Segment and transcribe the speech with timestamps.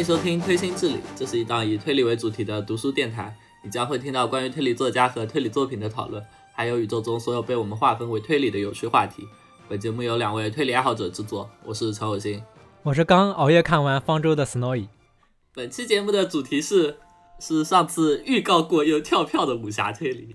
[0.00, 3.36] 欢迎收听《推心置理》，这是一档以推理为主题的读书电台。
[3.62, 6.24] 你将会听到关于推理作家和推理作品的讨论，
[6.54, 9.28] 还有宇宙中所有被我们划分为推理的有趣话题。
[9.68, 12.42] 本节目由两位推理爱好者制作，我是陈有心，
[12.82, 14.88] 我是刚熬夜看完《方舟》的 Snowy。
[15.52, 16.96] 本期节目的主题是
[17.38, 20.34] 是上次预告过又跳票的武侠推理。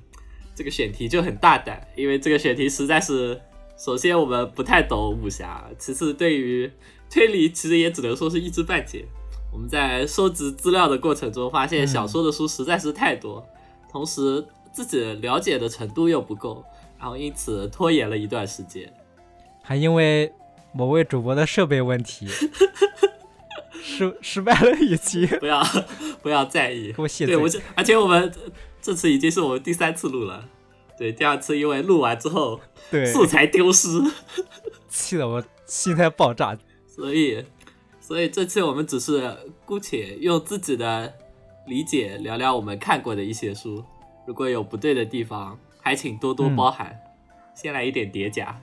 [0.54, 3.42] 这个选题就很大胆，因为这个选题实在是，
[3.76, 6.72] 首先我们不太懂武侠，其次对于
[7.10, 9.08] 推理其实也只能说是一知半解。
[9.56, 13.42] 我们在收集资料的过程中发现，小说的书实在是太多，
[13.90, 16.62] 同时自己了解的程度又不够，
[17.00, 18.94] 然后因此拖延了一段时间。
[19.64, 20.30] 还因为
[20.74, 22.28] 某位主播的设备问题，
[23.82, 25.26] 失失败了一期。
[25.26, 25.64] 不要
[26.22, 26.92] 不要在意，
[27.26, 28.30] 对我这，而且我们
[28.82, 30.44] 这次已经是我们第三次录了。
[30.98, 32.60] 对，第二次因为录完之后，
[32.92, 33.88] 对素材丢失，
[34.90, 36.58] 气得我心态爆炸。
[36.86, 37.46] 所以，
[38.08, 41.12] 所以这期我们只是姑且用自己的
[41.66, 43.84] 理解聊聊我们看过的一些书，
[44.28, 46.96] 如果有不对的地方，还请多多包涵。
[47.56, 48.56] 先来一点叠加。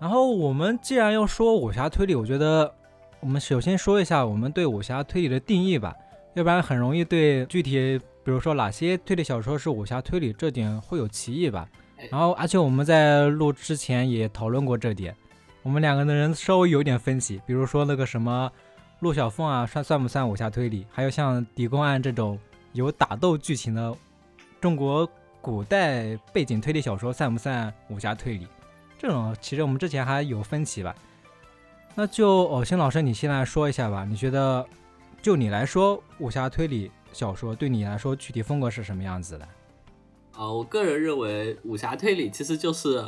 [0.00, 2.74] 然后我们既然要说武侠推理，我觉得
[3.20, 5.94] 我们首先说一下我们对武侠推理的定义吧，
[6.34, 11.68] 要不然很容易对具体，比如说哪些推理小说是武侠推理这点会有歧义吧。
[12.10, 15.14] 然后，而且我们在录之前也讨论过这点，
[15.62, 18.50] 我们两个人稍微有点分歧，比如说那个什么
[19.00, 20.86] 陆小凤啊，算算不算武侠推理？
[20.90, 22.38] 还有像《狄公案》这种
[22.72, 23.94] 有打斗剧情的
[24.60, 25.08] 中国
[25.40, 28.46] 古代背景推理小说，算不算武侠推理？
[28.98, 30.94] 这种其实我们之前还有分歧吧，
[31.94, 34.04] 那就偶星老师你先来说一下吧。
[34.04, 34.66] 你觉得
[35.22, 39.48] 就你来说，武侠推理小说对你来说具体风格是什么样子的？
[40.32, 43.02] 啊，我个人认为武侠推理其实就是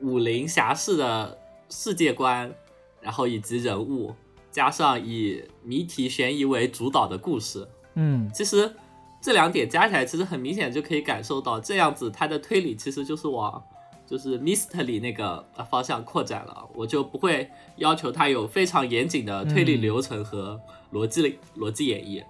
[0.00, 1.38] 武林侠士的
[1.70, 2.52] 世界观，
[3.00, 4.14] 然后以及人物，
[4.54, 7.66] 加上以谜题悬疑为主导的故事。
[7.94, 8.72] 嗯，其实
[9.20, 13.60] 这两点加起来，其实很明显就可以感受到，这样子它的推理其实就是往。
[14.06, 20.60] 就是 mystery 那个方向扩展了，我就不会要求它有非常严谨的推理流程和
[20.92, 22.22] 逻辑逻辑演绎。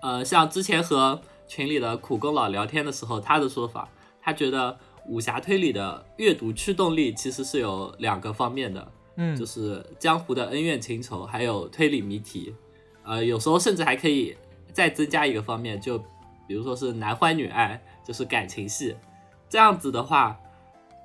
[0.00, 3.88] 呃，像之前和群里的苦工佬聊天的时候，他的说法，
[4.22, 12.54] 他觉得武侠推理的阅读驱动力其实是有两个方面的，嗯，就是江湖的恩怨情仇，还有推理谜题。
[13.04, 14.36] 呃，有时候甚至还可以
[14.72, 15.98] 再增加一个方面，就
[16.46, 18.94] 比如说是男欢女爱，就是感情戏。
[19.48, 20.38] 这样子的话。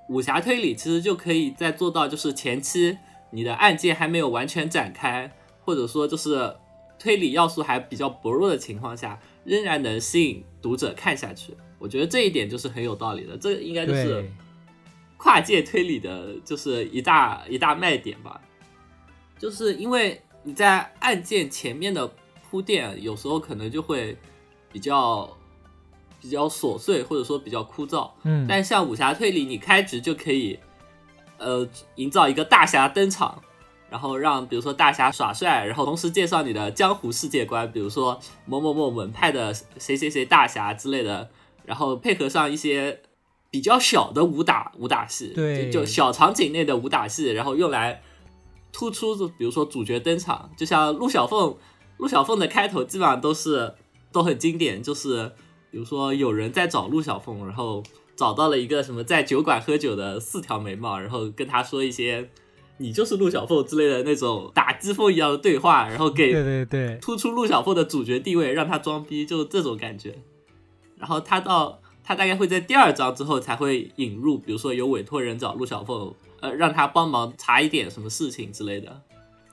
[0.09, 2.97] 武侠推理其实就可以再做到，就是前期
[3.29, 5.29] 你的案件还没有完全展开，
[5.65, 6.55] 或者说就是
[6.97, 11.53] 推理要素还比较薄弱的情况下，仍然能吸引读者看下去。
[11.77, 14.25] 我觉得这一点就是很有道理的，这应该就是
[15.17, 18.39] 跨界推理的，就是一大一大卖点吧。
[19.37, 22.09] 就是因为你在案件前面的
[22.49, 24.17] 铺垫，有时候可能就会
[24.71, 25.29] 比较。
[26.19, 30.57] 比较琐碎或者说比较枯燥，嗯，但像武侠推理，你开局就可以，
[31.37, 33.39] 呃，营造一个大侠登场，
[33.87, 41.29] 然后让比如说大侠耍帅，然后同时介绍你的江湖世界观，比如说某某某门派的谁谁谁大侠之类的，
[41.63, 42.99] 然后配合上一些
[43.49, 48.01] 比较小的武打武打戏，对，就小场景内的武打戏，然后用来
[48.71, 51.55] 突出，比如说主角登场，就像陆小凤，
[51.97, 53.73] 陆小凤的开头基本上都是
[54.11, 55.31] 都很经典，就是。
[55.69, 57.83] 比如说有人在找陆小凤，然后
[58.15, 62.29] 找到了一个什么在酒馆喝酒的四条眉毛，然后跟他说一些
[62.79, 70.15] “你就是陆小凤”之类的那种打击风一样的对话，然后给对对对突出陆小凤的主角地位，让他装逼，就这种感觉。
[70.95, 79.01] 然后他到他大概会在第二章之后才会引入，比如说有委托人找陆小凤，呃，让他帮忙查一点什么事情之类的。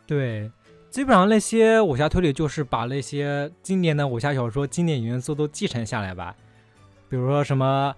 [0.06, 0.48] 对。
[0.88, 6.32] 基本上那些武侠推理就是把那些经典的武侠小说经典元素都继承下来吧，
[7.08, 7.92] 比如说什么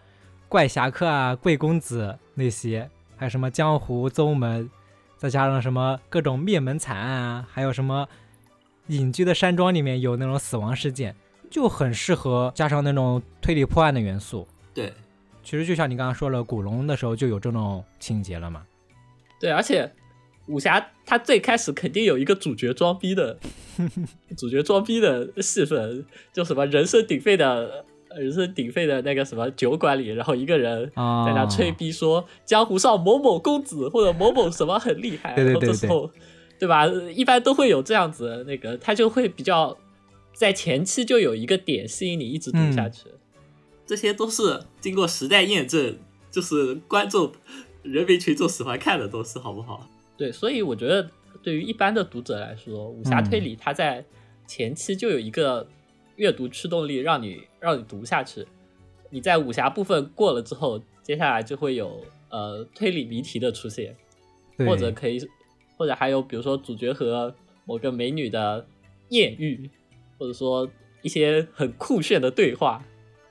[0.49, 4.71] 怪侠客啊、贵公子那些，还有什么江湖宗门，
[5.19, 8.09] 再加上什么各种灭门惨案啊，还有什么
[8.87, 11.15] 隐居的山庄里面有那种死亡事件，
[11.51, 14.49] 就很适合加上那种推理破案的元素。
[14.77, 14.93] 对，
[15.43, 18.65] 其实就像你刚刚说了，古龙的时候就有这种情节了嘛。
[19.41, 19.91] 对，而且。
[20.49, 23.37] 武侠它最开始肯定有一个主角装逼的，
[24.39, 27.85] 主角装逼的戏份，就什么人声鼎沸的，
[28.17, 36.09] 人声鼎沸的那个什么酒馆里，然后一个人在那吹逼说江湖上某某公子或者某某什么很厉害，然后这时候，
[36.61, 36.87] 对吧？
[36.87, 39.77] 一般都会有这样子，那个他就会比较
[40.33, 43.09] 在前期就有一个点吸引你一直读下去，
[43.87, 45.97] 这些都是经过时代验证，
[46.31, 47.33] 就是观众
[47.83, 49.89] 人民群众喜欢看的东西，好不好？
[50.17, 51.09] 对，所以我觉得
[51.43, 54.05] 对于一般的读者来说，武侠推理它在
[54.47, 55.69] 前期就有一个
[56.17, 58.45] 阅读驱动力，让你让你读下去。
[59.11, 63.95] 你在武侠部分过了之后，接下来就会有呃推理谜题的出现，
[64.59, 65.21] 或者可以，
[65.77, 67.33] 或者还有比如说主角和
[67.65, 68.67] 某个美女的
[69.11, 69.71] 艳遇，
[70.19, 70.69] 或者说
[71.03, 72.85] 一些很酷炫的对话。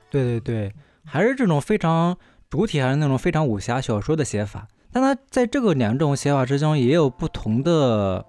[0.10, 0.74] 对对对，
[1.04, 2.18] 还是这种非常
[2.50, 4.68] 主体，还是那种非常武侠小说的写法。
[4.92, 8.26] 但它在这个两种写法之中，也有不同的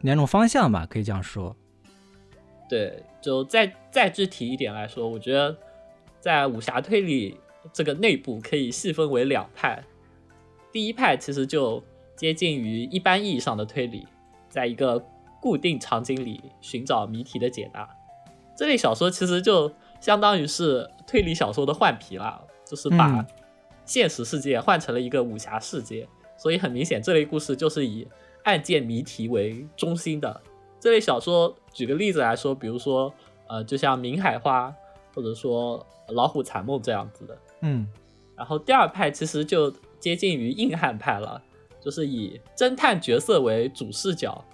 [0.00, 1.54] 两种方向吧，可以这样说。
[2.68, 5.56] 对，就再再具体一点来说，我觉得
[6.18, 7.38] 在武侠推理
[7.72, 9.80] 这个内部可以细分为两派。
[10.72, 11.80] 第一派其实就
[12.16, 14.06] 接近于一般意义上的推理，
[14.48, 15.04] 在一个
[15.40, 17.88] 固定场景里寻找谜题的解答。
[18.56, 19.70] 这类小说其实就
[20.02, 23.26] 相当于是推理小说的换皮了，就是把嗯
[23.84, 26.06] 现实世界换成了一个武侠世界。
[26.36, 28.06] 所以很明显，这类故事就是以
[28.42, 30.40] 案件谜题为中心的。
[30.80, 33.14] 这类小说，举个例子来说，比如说，
[33.46, 34.68] 呃，就像《明海花》
[35.14, 35.78] 或者说
[36.12, 37.38] 《老虎残梦》这样子的。
[37.60, 37.86] 嗯
[38.34, 41.40] 然后第二派其实就接近于硬汉派了，
[41.80, 44.44] 就是以侦探角色为主视角，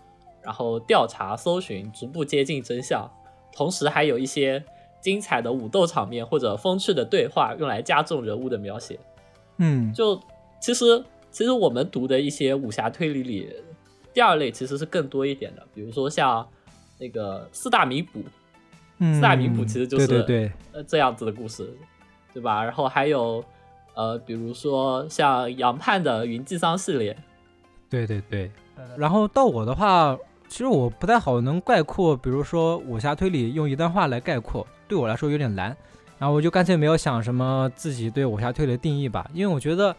[0.43, 3.11] 然后调查、搜寻，逐步接近真相，
[3.51, 4.63] 同时还有一些
[5.01, 8.99] 精彩的武斗场面或者风趣的对话，用来加重人物的描写。
[9.59, 10.21] 嗯，就
[10.61, 13.53] 其实其实我们读的一些武侠推理里，
[14.13, 16.47] 第二类其实是更多一点的，比如说像
[16.99, 18.23] 那个四大名捕，
[18.99, 21.73] 嗯四大名捕其实就是对对对，呃这样子的故事，
[22.33, 22.63] 对吧？
[22.65, 23.45] 然后还有
[23.95, 27.17] 呃，比如说像杨盼的云继桑系列，
[27.91, 28.51] 对对对。
[28.97, 30.17] 然后到我的话，
[30.49, 35.77] 其实我不太好能概括，比如说武侠推理用一段话来概括，对我来说有点难。
[36.19, 39.95] 然后我就干脆没有想什么自己对武侠推的定义吧，因为我觉得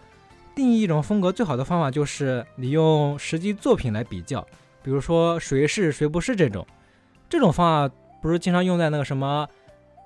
[0.54, 4.46] 定义一种风格最好的方法就是你用实际作品来比较，
[4.84, 6.68] 比如说谁是谁不是这种，
[7.30, 9.48] 这种方法不是经常用在那个什么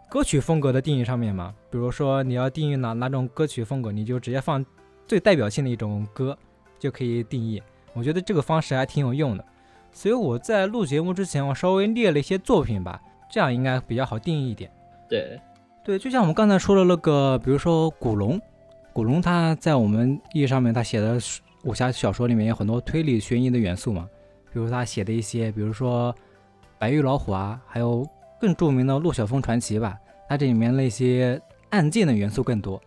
[0.07, 1.51] 歌曲风格的定义上面吗？
[1.71, 4.63] 比如说你要定义哪哪种歌曲风格，你就直接放
[5.07, 6.37] 最代表性的一种歌
[6.77, 7.59] 就可以定义。
[7.93, 9.43] 我觉得这个方式还挺有用的，
[9.91, 13.01] 所以我在录节目之前，我稍微列了一些作品吧，
[13.33, 14.69] 这样应该比较好定义一点。
[15.09, 15.41] 对
[15.83, 18.39] 对，就像我们刚才说的那个，比如说古龙，
[18.93, 21.17] 古龙他在我们意义上面，他写的
[21.63, 24.07] 武侠小说里面有很多推理悬疑的元素嘛，
[24.51, 26.13] 比如他写的一些，比如说
[26.77, 28.07] 白玉老虎啊，还有
[28.39, 29.97] 更著名的陆小凤传奇吧，
[30.29, 31.41] 它这里面那些
[31.71, 32.79] 案件的元素更多，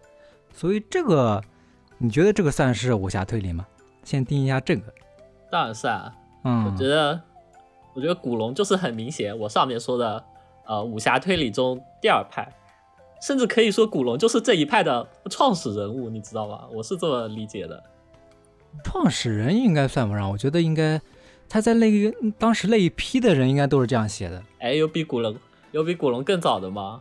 [0.55, 1.43] 所以这个
[1.99, 3.67] 你觉得这个算是武侠推理吗？
[4.05, 4.95] 先定义一下这个。
[5.51, 6.15] 当然算啊。
[6.45, 7.21] 嗯，我觉得，
[7.95, 10.25] 我觉得古龙就是很明显，我上面说的
[10.67, 12.47] 呃武侠推理中第二派，
[13.23, 16.65] 甚至可以说古龙就是这一派的创始人物，你知道吗？
[16.73, 17.83] 我是这么理解的。
[18.85, 21.01] 创始人应该算不上，我觉得应该
[21.49, 24.43] 他在那个当时那一批的人应该都是这样写的。
[24.59, 25.35] 哎，有比古龙
[25.73, 27.01] 有比古龙更早的吗？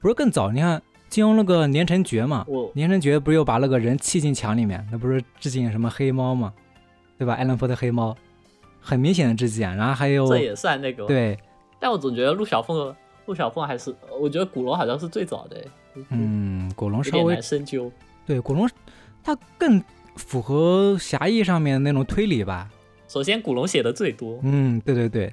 [0.00, 0.52] 不是更早？
[0.52, 6.52] 你看金庸那个连城诀嘛，连城诀不是又把那个人砌进墙里面，那不是致敬什么黑猫嘛，
[7.18, 7.34] 对吧？
[7.34, 8.16] 艾伦坡的黑猫，
[8.80, 9.74] 很明显的致敬啊。
[9.74, 11.36] 然后还有这也算那个，对，
[11.80, 12.94] 但我总觉得陆小凤，
[13.26, 15.64] 陆小凤还是，我觉得古龙好像是最早的，
[16.10, 17.90] 嗯，古龙稍微难深究。
[18.24, 18.68] 对古龙，
[19.22, 19.82] 他更
[20.16, 22.70] 符合侠义上面那种推理吧。
[23.08, 25.32] 首先，古龙写的最多，嗯，对对对，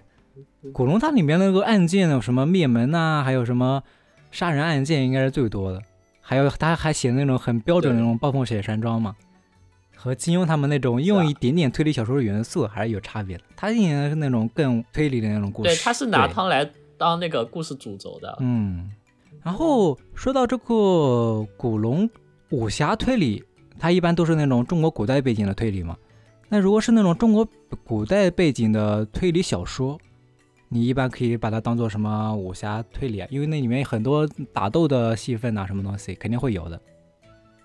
[0.72, 3.82] 古龙它里面那个案件有什么灭门呐、还有什么
[4.32, 5.82] 杀人案件应该是最多的，
[6.22, 9.16] 还有他还写那种很标准的那种暴风雪山庄嘛，
[9.96, 13.44] 和金庸他们那种用一点点推理小说的元素还是有差别的。
[13.56, 16.70] 他应该是那种更推理的那种故事，对，他是拿对汤来
[17.04, 18.38] 当那个故事主轴的。
[18.40, 18.90] 嗯，
[19.44, 22.10] 然后说到这个古龙
[22.52, 23.44] 武侠推理，
[23.78, 25.98] 它一般都是那种中国古代背景的推理嘛。
[26.48, 27.46] 那如果是那种中国
[27.84, 30.00] 古代背景的推理小说，
[30.70, 33.28] 你一般可以把它当做什么武侠推理啊？
[33.30, 36.82] 因为那里面很多打斗的戏份呐、什么东西肯定会有的。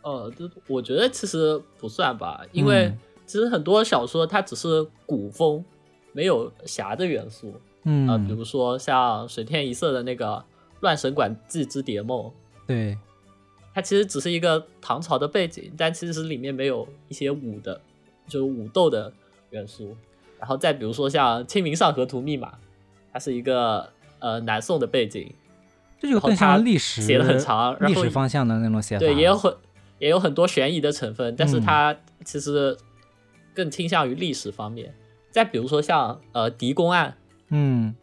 [0.03, 5.65] 呃，这我觉得其实不算吧，因为嗯其实很多小说它只是古风，
[6.13, 7.55] 没有侠的元素。
[7.85, 10.35] 嗯，呃，比如说像水天一色的那个
[10.81, 12.23] 《乱神馆记之蝶梦》，
[12.67, 12.99] 对，
[13.75, 17.81] 它其实只是一个唐朝的背景，但其实里面没有一些武的，
[18.27, 19.13] 就是武斗的
[19.51, 19.97] 元素。
[20.39, 22.49] 然后再比如说像《清明上河图密码》，
[23.13, 25.35] 它是一个呃南宋的背景，
[25.99, 29.01] 这就更像历史写的很长然历后史方向的那种写法。
[29.01, 29.53] 对，也有很
[29.99, 32.79] 也有很多悬疑的成分，但是嗯它其实
[33.53, 34.95] 更倾向于历史方面。
[35.33, 37.18] 再比如说像呃狄公案，
[37.51, 37.95] 嗯，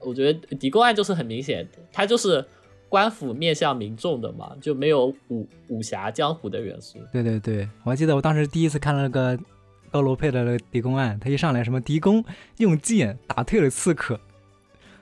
[0.00, 2.44] 我觉得狄公案就是很明显，它就是
[2.88, 6.98] 官府面向民众的嘛，就没有武武侠江湖的元素。
[7.12, 9.38] 对对对，我还记得我当时第一次看了那个
[9.90, 12.24] 高罗佩的那个狄公案，他一上来什么狄公
[12.58, 14.20] 用剑打退了刺客，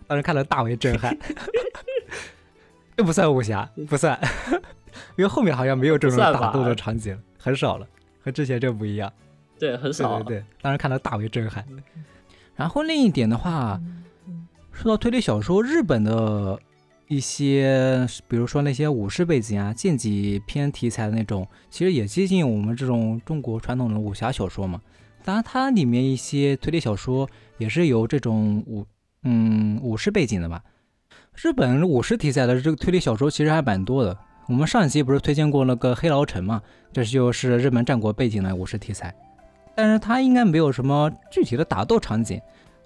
[0.06, 1.16] 当时看了大为震撼。
[2.96, 4.16] 这不算武侠，不算，
[5.18, 7.86] 因为后面好像没有这种打斗的场景，很少了，
[8.22, 9.12] 和之前这不一样。
[9.58, 10.22] 对，很少。
[10.22, 11.66] 对对对，当时看了大为震撼。
[12.56, 13.80] 然后另一点的话，
[14.72, 16.58] 说到推理小说，日本的
[17.08, 24.80] 一些，比如说那些武士背景啊、剑戟片题材的那种，其实也接近我们这种中国传统的武侠小说嘛。
[25.24, 28.84] 当然，它里面一些推理小说也是有这种武，
[29.22, 30.62] 嗯，武士背景的吧。
[31.34, 34.16] 日本武士题材的这个推理小说其实还蛮多的。
[34.46, 36.60] 我们上一期不是推荐过那个《黑牢城》嘛？
[36.92, 39.14] 这就是日本战国背景的武士题材，
[39.74, 42.40] 但是它应该没有什么具体的打斗场景，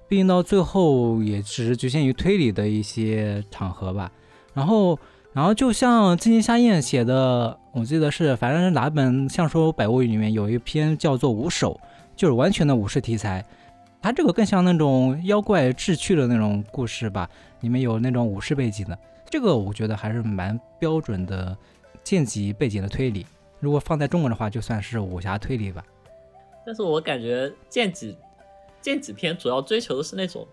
[0.09, 4.11] 毕竟到最后也只是局限于推理的一些场合吧。
[4.55, 4.99] 然后，
[5.33, 11.79] 然后就像金津夏彦写的，我记得是反正是哪本《相说百物语》里面有一篇叫做《武手》，
[12.17, 13.45] 就是完全的武士题材。
[14.01, 17.29] 它这个更像那种妖怪志趣的那种故事吧。
[17.61, 18.97] 里面有那种武士背景的，
[19.29, 21.57] 这个我觉得还是蛮标准的
[22.05, 23.27] 剑戟背景的推理。
[23.59, 25.83] 如果放在中文的话，就算是武侠推理吧。
[26.69, 28.15] 但是我感觉剑戟
[28.79, 30.47] 剑戟片主要追求的是那种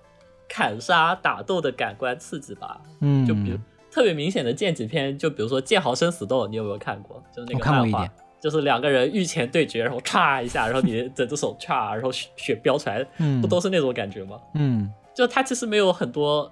[0.48, 2.80] 砍杀打斗的感官刺激吧。
[3.02, 3.58] 嗯，就比如
[3.92, 7.22] 特别明显的剑戟片，就比如说《剑豪生死斗》，你有没有看过？
[7.36, 13.06] 就是那个漫画，就是两个人御前对决，然后歘一下，然后你整只手歘，然后血血飙出来，
[13.42, 14.40] 不都是那种感觉吗？
[14.54, 16.50] 嗯，就它其实没有很多。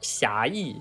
[0.00, 0.76] 侠义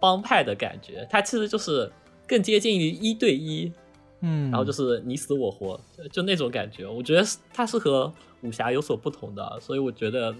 [0.00, 1.92] 帮派的感觉，它其实就是
[2.26, 3.70] 更接近于一对一，
[4.20, 6.86] 嗯，然后就是你死我活，就那种感觉。
[6.86, 10.34] 我觉得它是和武侠有所不同的，所以我觉得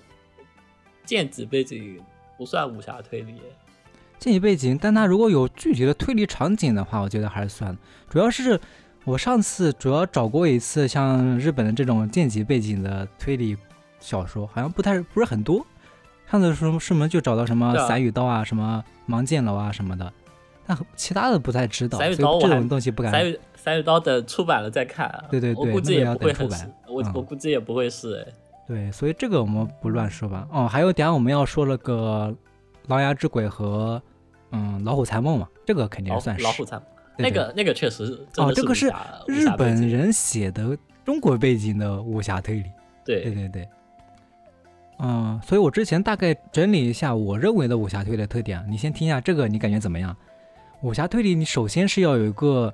[1.04, 2.00] 剑戟背景
[2.36, 3.34] 不算武侠推理。
[4.18, 7.76] 剑戟背景，但它如果有具体的推理场景的话，我觉得还是算。
[8.08, 8.60] 主要是
[9.04, 13.56] 我上次主要找过一次像日本的这种剑戟背景的推理
[14.00, 15.64] 小说，好像不太不是很多。
[16.28, 20.12] 上次什么什么就找到什么散语刀啊，什么盲剑楼啊什么的，
[20.66, 21.96] 但其他的不太知道。
[21.98, 23.12] 散羽刀这种东西不敢。
[23.58, 25.06] 散羽刀等出版了再看。
[25.08, 26.72] 啊对对对，我估计也不会出版。
[26.86, 28.32] 我我估计也不会是哎。
[28.66, 30.46] 对，所以这个我们不乱说吧。
[30.52, 32.34] 哦，还有等下我们要说那个
[32.88, 34.00] 《狼牙之鬼》和
[34.52, 36.44] 嗯《老虎残梦》嘛，这个肯定算是。
[36.44, 36.80] 老虎残
[37.18, 38.26] 那个那个确实是。
[38.36, 38.92] 哦，这个是
[39.26, 42.70] 日本人写的中国背景的武侠推理。
[43.04, 43.68] 对对对对。
[45.00, 50.14] 嗯，所以我之前大概整理一下我认为的武侠推理的特点，你先听一下这个，你感觉怎么样？
[50.82, 52.72] 武侠推理，你首先是要有一个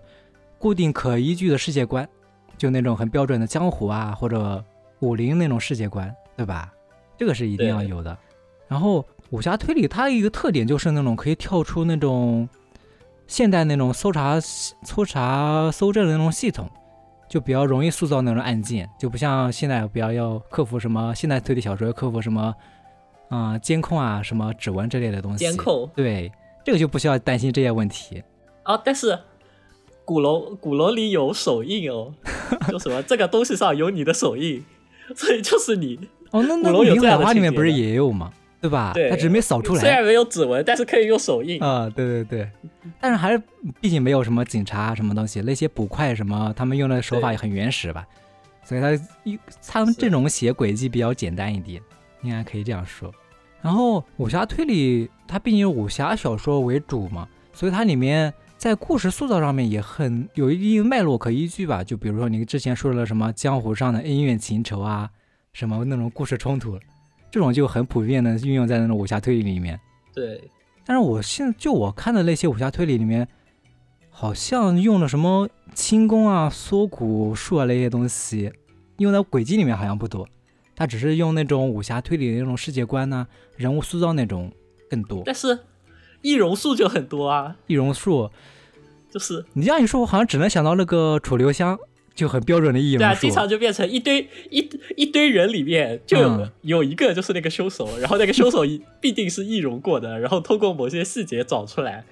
[0.65, 2.09] 固定可依据的世界观，
[2.57, 4.65] 就那种很标准的江湖啊或者
[5.01, 6.73] 武林那种世界观，对吧？
[7.19, 8.17] 这个是一定要有的。
[8.67, 12.49] 然后武侠推理它一个特点就是那种可以跳出那种
[13.27, 16.67] 现代那种搜查、搜查、搜证的那种系统。
[17.29, 22.55] 就比较容易塑造那种案件，就不像现在比较要克服什么现代推理小说要克服什么，
[23.29, 25.45] 啊监控啊什么指纹之类的东西。
[25.45, 26.33] 监控对
[26.65, 28.25] 这个就不需要担心这些问题
[28.63, 28.81] 啊。
[28.83, 29.19] 但是
[30.05, 32.13] 古楼古楼里有手印哦，
[32.69, 34.65] 就什么这个东西上有你的手印，
[35.17, 35.99] 所以就是你
[36.31, 36.43] 哦。
[36.43, 38.33] 那那《明海花》里面不是也有吗？
[38.61, 38.93] 对吧？
[38.95, 39.81] 对，他只是没扫出来。
[39.81, 41.91] 虽然没有指纹，但是可以用手印啊。
[41.95, 42.51] 对对对，
[42.99, 43.43] 但是还是
[43.79, 48.07] 毕竟没有什么警察什么东西，那些捕快什么，他们用的手法也很原始吧，
[48.65, 48.93] 所以他
[49.25, 51.79] 一他们这种写轨迹比较简单一点，
[52.23, 53.13] 应该可以这样说。
[53.61, 58.33] 然后武侠推理，它毕竟以武侠小说为主嘛，所以它里面
[58.65, 61.85] 在故事塑造上面也很有一定脉络可依据吧。
[61.85, 65.11] 就比如说你之前说了什么江湖上的恩怨情仇啊，
[65.53, 66.81] 什么那种故事冲突。
[67.31, 69.79] 这种就很普遍的运用在那种武侠推理里面。
[70.15, 70.43] 对，
[70.87, 73.29] 但是我现就我看的那些武侠推理里面，
[74.09, 78.51] 好像用了什么轻功啊、缩骨术啊那些东西，
[78.97, 80.27] 用在轨迹里面好像不多。
[80.75, 83.27] 他只是用那种武侠推理的那种世界观呐、
[83.59, 84.51] 人物塑造那种
[84.89, 85.23] 更多。
[85.27, 85.59] 但是
[86.23, 88.31] 易容术就很多啊，易容术
[89.15, 91.79] 就是你这样一说，我好像只能想到那个楚留香。
[92.17, 98.61] 就很标准的易容术，对啊，经常就变成一堆一一堆人里面就有有一个就是那个凶手，然后那个凶手
[99.01, 102.05] 必定是易容过的，然后通过某些细节找出来，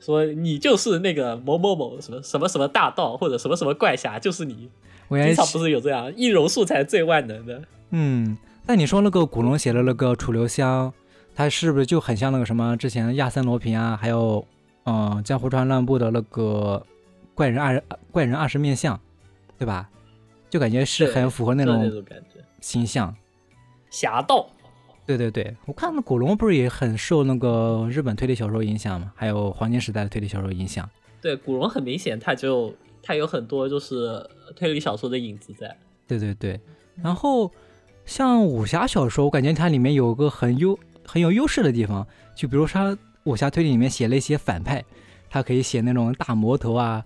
[0.00, 4.68] 说你就是那个某某某什么什么什么大盗或者什么什么怪侠，就是你。
[5.06, 7.62] 我经常不是有这样易容术才最万能的。
[7.90, 10.92] 嗯，那你说那个古龙写的那个楚留香，
[11.36, 14.44] 他是不是就很像那个什么之前亚森罗平啊，还有
[14.84, 16.84] 嗯江湖川乱步的那个
[17.34, 18.98] 怪人二怪人二十面相？
[19.58, 19.88] 对吧？
[20.50, 21.90] 就感觉是很符合那种
[22.60, 23.14] 形象，
[23.90, 24.46] 侠盗。
[25.06, 30.88] 对对对，我看那古龙不是也很受那个日本推理小说影响嘛，还有黄金时代的推理小说影响。
[31.20, 34.24] 对，古龙很明显，他就他有很多就是
[34.56, 35.76] 推理小说的影子在。
[36.06, 36.60] 对对对，
[37.02, 37.50] 然后
[38.04, 42.06] 像武侠小说，我感觉它里面有个很优很有优势的地方。
[42.34, 44.84] 就比如说武侠推理里面写了一些反派，
[45.28, 47.04] 他可以写那种大魔头啊，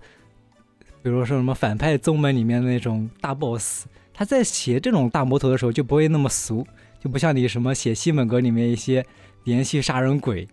[1.01, 6.65] 比如说什么反派宗门里面的那种大 boss，他在写这种大魔头的时候就不会那么俗，
[6.99, 9.05] 就不像你什么写西门格里面一些
[9.45, 10.47] 连续杀人鬼，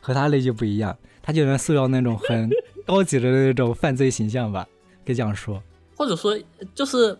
[0.00, 2.48] 和他类就不一样，他就能塑造那种很
[2.86, 4.66] 高级的那种犯罪形象吧，
[5.04, 5.62] 可以这样说。
[5.96, 6.38] 或者说
[6.74, 7.16] 就是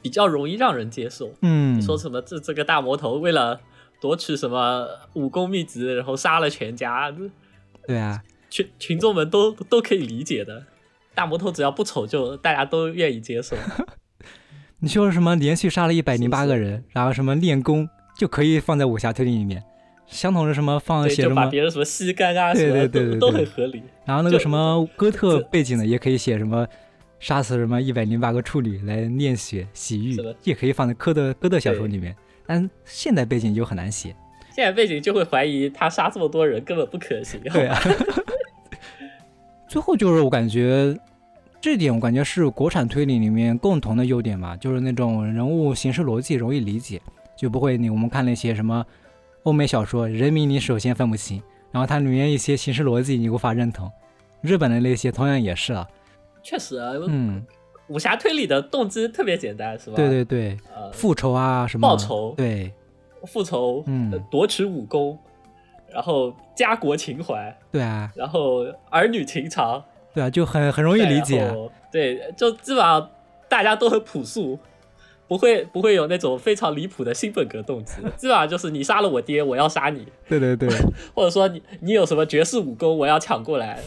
[0.00, 1.32] 比较容易让人接受。
[1.40, 3.60] 嗯，说什么这这个大魔头为了
[4.02, 7.14] 夺取什么武功秘籍，然后杀了全家，
[7.86, 10.64] 对啊，群群众们都都可以理解的。
[11.14, 13.56] 大魔头只要不丑，就大家都愿意接受。
[14.80, 19.62] 你说什么连续杀了一百零八个是人，然后什么练功就可以放在武侠推理里面，
[20.08, 23.80] 相同的什么放对，就写什么，把别人什么吸干啊，对什么对对对都很合理。
[24.04, 26.66] 然后那个什么哥特背景的也可以写什么。
[27.20, 32.16] 杀死什么一百零八个处女来练血洗浴，也可以放在哥特哥特小说里面，
[32.52, 34.14] 但现代背景就很难写。
[34.54, 37.40] 现在背景就会怀疑他杀这么多人根本不可行。
[37.44, 37.80] 对啊。
[39.66, 40.94] 最后就是我感觉
[41.58, 47.00] 这点，我感觉是国产推理里面共同的优点吧，就是那种人物行事逻辑容易理解，
[47.34, 48.84] 就不会你我们看那些什么
[49.44, 53.90] 欧美小说，人名你首先分不清，然后它里面一些行事逻辑你无法认同。
[54.42, 55.88] 日本的那些同样也是啊，
[56.42, 57.42] 确实啊，嗯，
[57.92, 59.96] 武侠推理的动机特别简单，是吧？
[59.96, 62.34] 对对对，呃，复仇啊什么报仇。
[62.36, 62.72] 对。
[63.26, 64.10] 复仇，嗯。
[64.10, 65.16] 呃夺取武功，
[65.92, 68.10] 然后家国情怀，对啊。
[68.16, 69.84] 然后儿女情长，
[70.14, 71.48] 对啊，就很很容易理解
[71.92, 73.10] 对，就基本上
[73.48, 74.58] 大家都很朴素，
[75.28, 80.68] 不会不会有那种非常离谱的新本格动机， 基本上就是你杀了我爹，我要杀你，对对对，
[81.14, 83.78] 或者说你你有什么绝世武功，我要抢过来，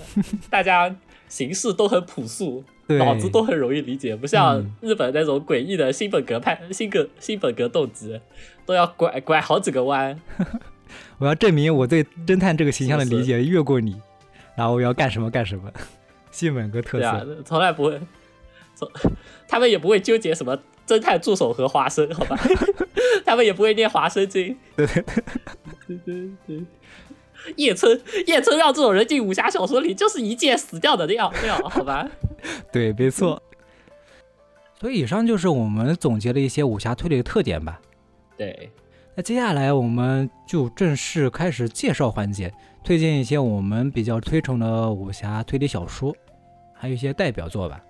[0.49, 0.95] 大家
[1.27, 2.63] 形式都很朴素。
[2.88, 8.19] 对脑子都很容易理解，不像嗯日本那种诡异的新本格派、 新格新本格动机，
[8.65, 10.19] 都要拐拐好几个弯。
[11.17, 14.00] 我要证明我对侦探这个形象的理解 越过你，
[14.56, 15.71] 然后我要干什么干什么，
[16.32, 18.00] 新本格特对啊色。，从来不会，
[18.76, 18.89] 从
[19.48, 22.38] 他们也不会纠结什么侦探助手和华生，好吧？
[23.26, 24.56] 他们也不会念华生经。
[24.76, 25.04] 对对
[25.88, 26.63] 对对对。
[27.58, 32.08] 叶春，叶春让这种人进武侠小说里，就是一剑死掉的料料， 好吧？
[32.71, 33.41] 对，没错。
[34.79, 37.79] 所以以上就是我们总结了一些武侠推理的特点吧。
[38.38, 38.69] 对，
[39.15, 42.53] 那接下来我们就正式开始介绍环节，
[42.84, 46.13] 推荐一些我们比较推崇的武侠推理小说，
[46.73, 47.81] 还有一些代表作吧。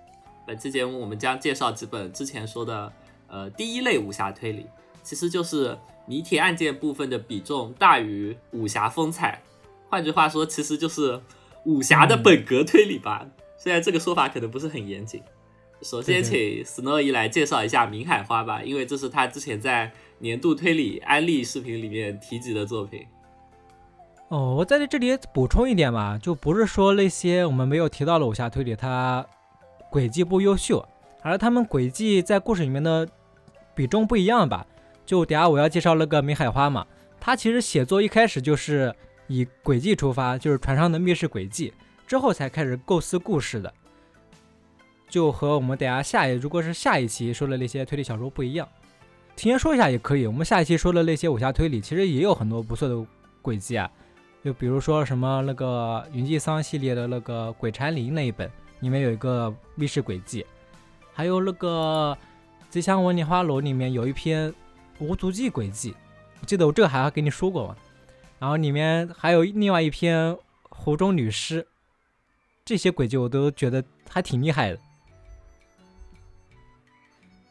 [0.46, 2.92] 本期节目我们将介绍几本之前说的
[3.26, 4.66] 呃第一类武侠推理，
[5.02, 9.42] 其实就是谜题案件部分的比重大于武侠风采。
[9.88, 11.20] 换句话说，其实就是
[11.64, 13.26] 武侠的本格推理吧。
[13.56, 15.22] 虽然这个说法可能不是很严谨。
[15.82, 23.06] 首先，请对 Snow 一来介绍一下明海花吧，因为这是他之前在年度推理安利视频里面提及的作品。
[24.28, 29.24] 哦，我在这里补充一点吧，就不是说那些我们没有提到的武侠推理它
[29.90, 30.84] 轨迹不优秀，
[31.22, 33.06] 而他们轨迹在故事里面的
[33.74, 34.66] 比重不一样吧。
[35.04, 36.86] 就等下我要介绍那个明海花嘛，
[37.20, 38.92] 他其实写作一开始就是
[39.28, 41.72] 以轨迹出发，就是船上的密室轨迹，
[42.06, 43.72] 之后才开始构思故事的。
[45.08, 48.68] 就和我们等下下一如果是下一期说的那些推理小说不一样，
[49.36, 50.26] 提前说一下也可以。
[50.26, 53.06] 我们下一期说的那些武侠推理，其实也有很多不错的
[53.40, 53.90] 轨迹啊。
[54.44, 60.46] 就比如说什么那个云际桑系列的那个《鬼缠林》那一本，里面有一个密室轨迹，
[61.12, 62.16] 还有那个
[62.72, 64.52] 《吉祥文莲花楼》里面有一篇
[64.98, 65.94] 无足迹轨迹，
[66.40, 67.76] 我记得我这个还跟你说过嘛。
[68.38, 70.32] 然后里面还有另外一篇
[70.68, 71.62] 《湖中女尸》，
[72.64, 74.78] 这些轨迹我都觉得还挺厉害的。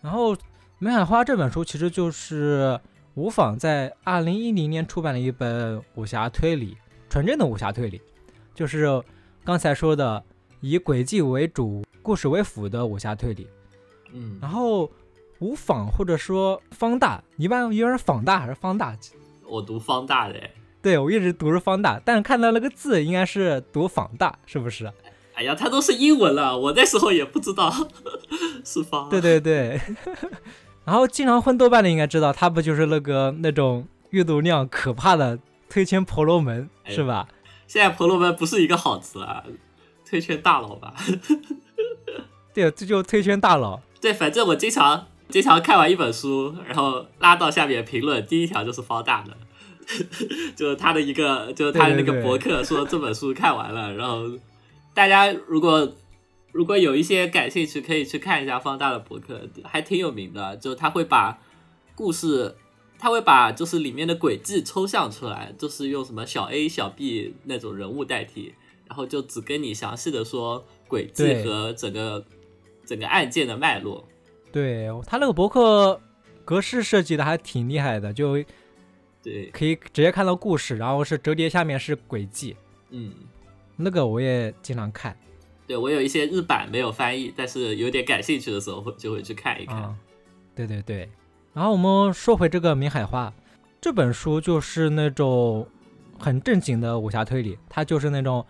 [0.02, 0.36] 然后
[0.78, 2.80] 《梅海花》这本书其实就是
[3.16, 6.78] 吴昉在二零一零年出版的一本武侠推理，
[7.10, 8.00] 纯正的武侠推理，
[8.54, 9.04] 就是
[9.44, 10.24] 刚才说的
[10.62, 13.48] 以轨迹为主、故事为辅的武侠推理。
[14.14, 14.90] 嗯然后
[15.40, 18.96] 吴昉或者说方大，一般有人仿大还是方大？
[19.48, 20.40] 我读方大的，
[20.86, 24.86] 对我一直读是方大，但是看到那个字应该是读仿大，是不是？
[25.34, 27.74] 哎呀，它都是英文了，我那时候也不知道
[28.64, 29.10] 是方。
[29.10, 29.82] 对对对。
[30.86, 37.28] 然后经常混豆瓣的应该知道，他不就是那个那种阅读量可怕的推圈婆罗门哎是吧？
[37.66, 39.44] 现在婆罗门不是一个好词啊，
[40.08, 40.94] 推圈大佬吧？
[42.54, 43.82] 对，这就推圈大佬。
[44.00, 49.36] 对，反正我经常经常看完一本书，然后拉到下面评论，第一条就是方大的，
[50.56, 54.24] 就是他的一个，就是他的那个博客说这本书看完了，然后
[54.94, 55.94] 大家如果
[56.52, 61.38] 如果有一些感兴趣，可以去看一下方大的博客，还挺有名的，就他会把
[61.94, 62.56] 故事
[62.98, 68.54] 他会把就是里面的轨迹抽象出来，就是用什么小 a 小 b 那种人物代替，
[68.88, 72.26] 然后就只跟你详细的说轨迹和整个
[72.86, 74.08] 整个案件的脉络。
[74.52, 76.00] 对他那个博客
[76.46, 78.38] 格式设计的还挺厉害的，就
[79.26, 82.56] 对，可以直接看到故事，然后是折叠下面是轨迹，
[82.92, 83.12] 嗯，
[83.76, 85.18] 那个我也经常看
[85.66, 89.76] 对我有一些日版没有翻译，但是有点感兴趣的时候会就会去看一看。
[89.78, 89.96] 啊。
[90.54, 91.10] 对对对，
[91.54, 93.34] 然后我们说回这个明海话
[93.82, 95.68] 这本书，就是那种
[96.20, 98.46] 很正经的武侠推理，它就是那种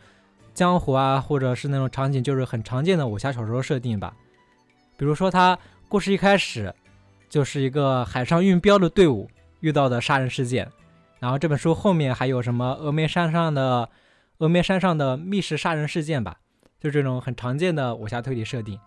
[0.54, 4.14] 江湖啊，或者是那种场景，就是很常见的武侠小说设定吧。
[4.98, 5.58] 比如说，它
[5.88, 6.74] 故事一开始
[7.30, 10.72] 就是一个海上运镖的队伍遇到的杀人事件，
[11.20, 13.90] 然后这本书后面还有什么峨眉山上的
[14.40, 16.38] 峨眉山上的密室杀人事件吧，
[16.80, 18.80] 就这种很常见的武侠推理设定。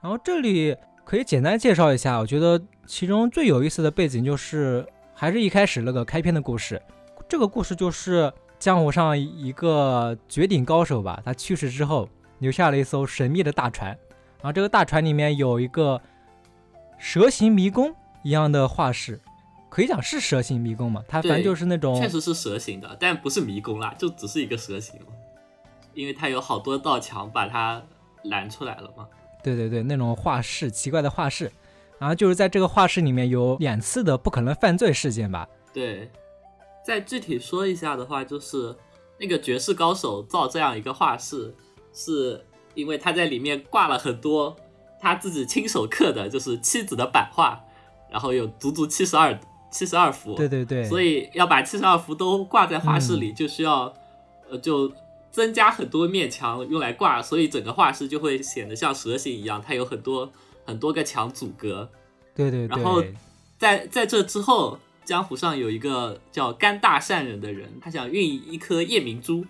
[0.00, 6.80] 然后这里可以简单介绍一下，我觉得其中最有意思的背景就是还是一开始那个开篇的故事。
[7.28, 16.00] 这个故事就是江湖上一个绝顶高手吧，他去世之后留下了一艘神秘的大船，然后这个大船里面有一个
[16.98, 19.20] 蛇形迷宫一样的画室，
[19.68, 21.04] 可以讲是蛇形迷宫嘛？
[21.08, 24.98] 它反正就是那种确实是蛇形的，但不是迷宫啦，就只是一个蛇形，
[25.94, 27.82] 因为它有好多道墙把它
[28.24, 29.06] 拦出来了嘛。
[29.42, 31.50] 对对对，那种画室，奇怪的画室。
[31.98, 35.48] 然后就是在这个画室里面有两次的不可能犯罪事件吧。
[35.72, 36.10] 对，
[36.84, 38.76] 再具体说一下的话，就是
[39.18, 41.54] 那个绝世高手造这样一个画室，
[41.94, 44.54] 是因为他在里面挂了很多
[45.00, 47.64] 他自己亲手刻的，就是妻子的版画，
[48.10, 49.38] 然后有足足七十二
[49.76, 50.34] 七十二幅。
[50.34, 53.92] 对对对，所以要把七十二幅都挂在画室里，就需要，
[54.48, 54.90] 呃，就
[55.30, 60.32] 增加很多面墙用来挂，所以整个画室就会显得像蛇形一样，它有很多
[60.64, 61.86] 很多个墙阻隔。
[62.34, 63.04] 对对对，然后
[63.58, 69.44] 在在这之后，江湖上有一个叫甘大善人的人，他想运一颗夜明珠，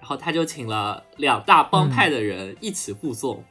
[0.00, 3.44] 然后他就请了两大帮派的人一起护送，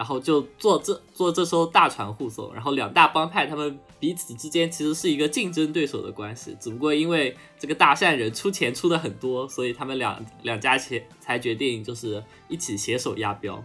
[0.00, 13.62] 然后就坐这坐这艘大船护送，然后两大帮派他们彼此之间其实是一个竞争对手的关系，只不过因为这个大善人出钱出的很多，所以他们两两家才才决定就是一起携手押镖。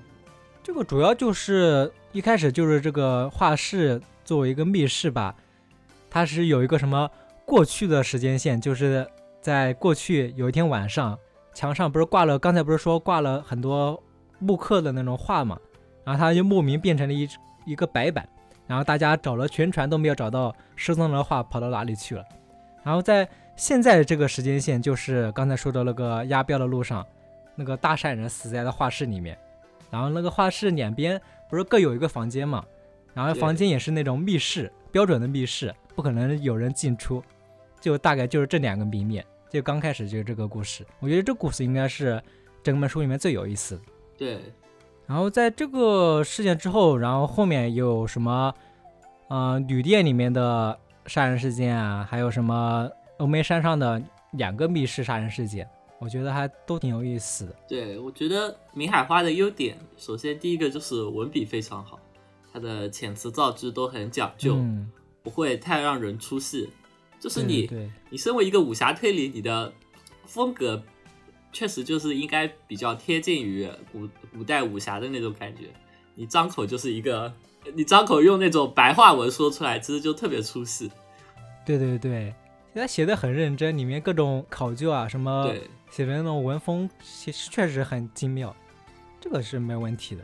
[0.62, 5.34] 这个主要就是一开始就是这个画室作为一个密室吧，
[6.10, 7.10] 它是有一个什么
[7.46, 9.08] 过去的时间线，就是
[9.40, 11.18] 在过去有一天晚上，
[11.54, 14.04] 墙上不是挂了，刚才不是说挂了很多
[14.40, 15.58] 木刻的那种画嘛，
[16.06, 17.28] 然后他就莫名变成了一
[17.66, 18.26] 一个白板，
[18.68, 22.24] 然后大家找了全船都没有找到失踪的画跑到哪里去了，
[22.84, 27.06] 然后在现在这个时间线就是刚才说的那个押镖的路上，
[27.56, 29.38] 那个大善人死在了画室里面。
[29.92, 32.66] 然后那个画室两边不是各有一个房间嘛，
[33.14, 37.24] 然后房间也是那种密室，标准的密室，不可能有人进出，
[37.80, 39.24] 就大概就是这两个谜面。
[39.50, 42.22] 就刚开始就是这个故事，我觉得这故事应该是
[42.62, 43.82] 整本书里面最有意思的。
[44.18, 44.42] 对，
[45.08, 48.54] 然后在这个事件之后，然后后面有什么，
[49.28, 52.90] 呃，旅店里面的杀人事件啊，还有什么
[53.20, 55.68] 峨眉山上的两个密室杀人事件，
[56.00, 57.56] 我觉得还都挺有意思的。
[57.68, 62.00] 对，我觉得明海花的优点，首先第一个就是文笔非常好，
[62.52, 64.92] 它的遣词造句都很讲究，嗯，
[65.22, 66.70] 不会太让人出戏。
[67.18, 69.74] 就是对你，对你身为一个武侠推理，你的
[70.26, 70.84] 风格
[71.52, 74.06] 确实就是应该比较贴近于古
[74.36, 75.70] 古代武侠的那种感觉。
[76.14, 77.34] 你张口就是一个，
[77.74, 80.92] 你张口用那种白话文说出来，其实就特别出戏。
[81.66, 82.34] 对对对，
[82.74, 85.52] 他写的很认真，里面各种考究啊，什么，
[85.90, 88.56] 写的那种文风，其实确实很精妙，
[89.20, 90.24] 这个是没问题的。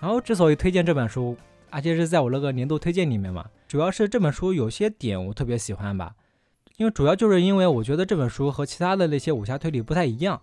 [0.00, 1.36] 然后之所以推荐这本书，
[1.70, 6.14] 而且是在我那个年度推荐里面嘛，主要是这本书有些点我特别喜欢吧，
[6.78, 10.40] 因为主要就是因为我觉得这本书和其他的那些武侠推理不太一样，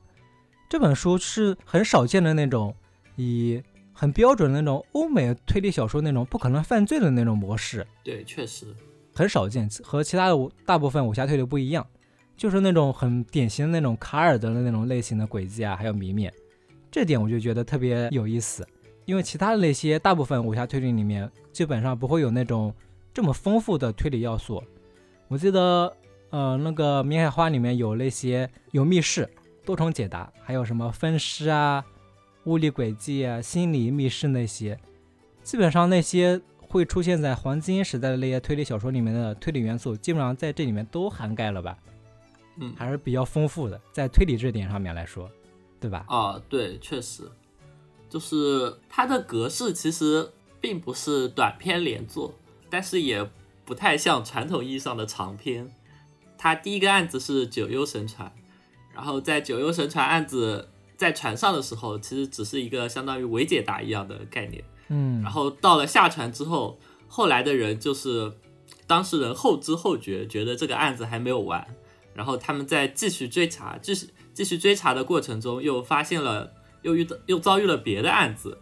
[0.69, 2.75] 这本书是很少见的那种
[3.15, 3.61] 以
[3.93, 8.67] 很标准的那种欧美推理小说那种不可能犯罪的那种模式，对，确实，
[9.13, 11.85] 很少见，和其他的武大部分武侠推理不一样，
[12.35, 16.33] 就是那种很典型的那种卡尔德的那种类型的轨迹啊，还有谜面，
[16.91, 18.67] 这点我就觉得特别有意思。
[19.05, 22.73] 因为其他的那些大部分武侠推理里面，基本上不会有那种
[23.13, 24.61] 这么丰富的推理要素。
[25.27, 25.95] 我记得，
[26.31, 29.29] 呃，那个《明海花》里面有那些有密室、
[29.63, 31.85] 多重解答，还有什么分尸啊、
[32.45, 34.79] 物理轨迹啊、心理密室那些，
[35.43, 41.77] 基本上那些会出现在黄金时代的那些推理小说里面的推理元素，基本上在这里面都涵盖了吧，
[42.57, 45.29] 嗯，还是比较丰富的，在推理这点上面来说，
[45.79, 46.05] 对吧？
[46.07, 47.23] 啊，对，确实，
[48.09, 50.29] 就是它的格式其实
[50.61, 52.33] 并不是短篇连作，
[52.69, 53.27] 但是也
[53.65, 55.69] 不太像传统意义上的长篇，
[56.37, 58.31] 它第一个案子是九幽神传，
[58.93, 64.63] 然后在九幽神传案子在船上的时候，其实只是一个相当于伪解答一样的概念。
[64.89, 65.21] 嗯。
[65.21, 68.31] 然后到了下船之后，后来的人就是
[68.87, 71.65] 当事人后知后觉，觉得这个案子还没有完，
[72.13, 78.57] 然后他们在继续追查，继续继续追查的过程中，又发现了，又遇到又遭遇了别的案子，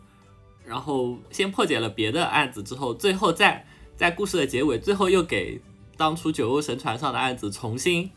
[0.65, 3.65] 然后先破解了别的案子之后，最后在
[3.96, 5.62] 在故事的结尾，最后又给
[5.98, 8.10] 当初九幽神船上的案子重新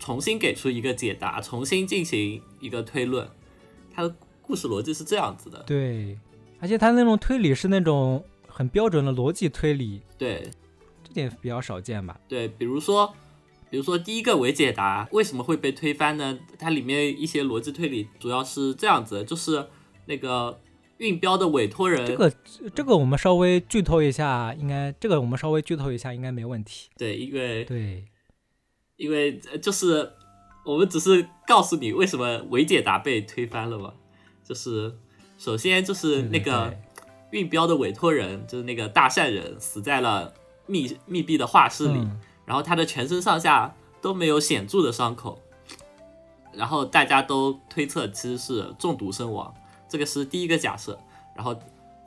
[0.00, 3.28] 重新给出一个解答，重新进行一个推论，
[3.92, 6.18] 它的故事逻辑是这样子的，对，
[6.58, 10.50] 而且它那种推理是那种很标准的逻辑推理，对。
[11.02, 12.20] 这点比较少见吧？
[12.28, 13.12] 对，比如说，
[13.68, 16.38] 比如说第一个伪解答为什么会被推翻呢？
[16.56, 19.66] 它里面一些逻辑推理主要是这样子，就是
[20.06, 20.60] 那个
[20.98, 22.32] 运标的委托人，这个
[22.72, 26.88] 这个我们稍微剧透一下，应该这个我们稍微剧透一下应该没问题。
[26.96, 28.04] 对，因为对，
[29.00, 30.12] 因为呃就是
[30.64, 33.92] 我们只是告诉你为什么维解答被推翻了嘛，
[34.44, 34.94] 就是
[35.38, 36.72] 首先就是那个
[37.30, 40.32] 运镖的委托人，就是那个大善人死在了
[40.66, 41.98] 密密闭的画室里。
[41.98, 45.40] 嗯然后他的全身上下都没有显著的伤口，
[46.52, 49.54] 然后大家都推测其实是中毒身亡，
[49.88, 50.98] 这个是第一个假设。
[51.36, 51.54] 然后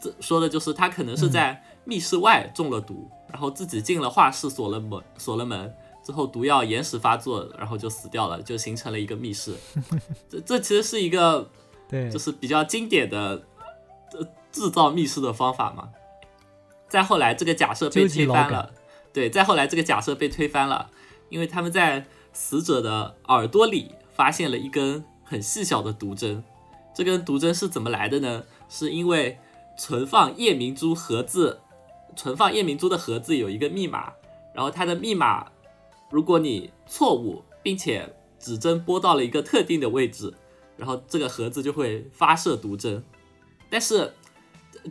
[0.01, 9.55] 这说的就是他可能是在密室外中了毒，然后自己进了画室锁了门，锁了门之后毒药延时发作，然后就死掉了，就形成了一个密室。
[10.29, 11.49] 这这其实是一个
[11.89, 13.43] 对，就是比较经典的
[14.11, 15.89] 呃制造密室的方法嘛。
[16.89, 18.71] 再后来，这个假设被推翻了。
[19.11, 20.89] 对，再后来这个假设被推翻了，
[21.29, 26.43] 因为他们在死者的耳朵里发现了一根很细小的毒针。
[26.93, 28.43] 这根毒针是怎么来的呢？
[28.69, 29.39] 是因为
[29.77, 31.59] 存放夜明珠盒子，
[32.15, 34.13] 存放夜明珠的盒子有一个密码，
[34.53, 35.47] 然后它的密码，
[36.13, 40.31] 如果你错误，并且指针拨到了一个特定的位置，
[40.77, 43.03] 然后这个盒子就会发射毒针。
[43.67, 44.13] 但是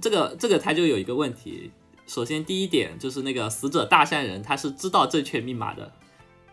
[0.01, 1.71] 这个这个它就有一个问题，
[2.09, 5.93] 首先第一点就是那个死者大善人他是知道正确密码的，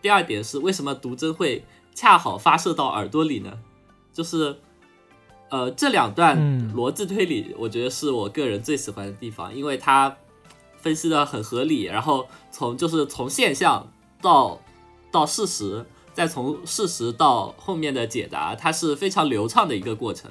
[0.04, 3.52] 第二点是为什么毒针会恰好发射到耳朵里呢？
[4.14, 4.56] 就是
[5.50, 10.16] 呃这两段嗯逻辑推理，我觉得是我个人最喜欢的地方，因为它
[10.78, 14.60] 分析的很合理，然后从就是从现象到
[15.12, 20.30] 到事实，再从事实到后面的解答，它是非常流畅的一个过程。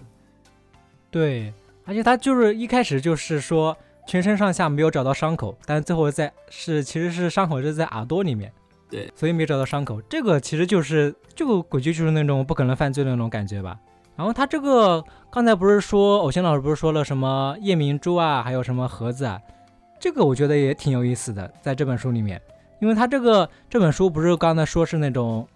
[1.11, 1.53] 对，
[1.85, 8.53] 而且他就是一开始就是说全身上下没有找到伤口，但最后在是其实是伤口是在耳朵里面，
[8.90, 10.01] 对，所以没找到伤口。
[10.03, 13.79] 这个其实就是这个轨迹就是那种不可能犯罪的那种感觉吧。
[14.16, 19.40] 然后他这个刚才不是说偶像老师不是说了什么夜明珠啊，还有什么盒子啊，
[19.98, 22.42] 这个我觉得也挺有意思的，在这本书里面，
[22.81, 25.47] 因为他这个这本书不是刚才说是那种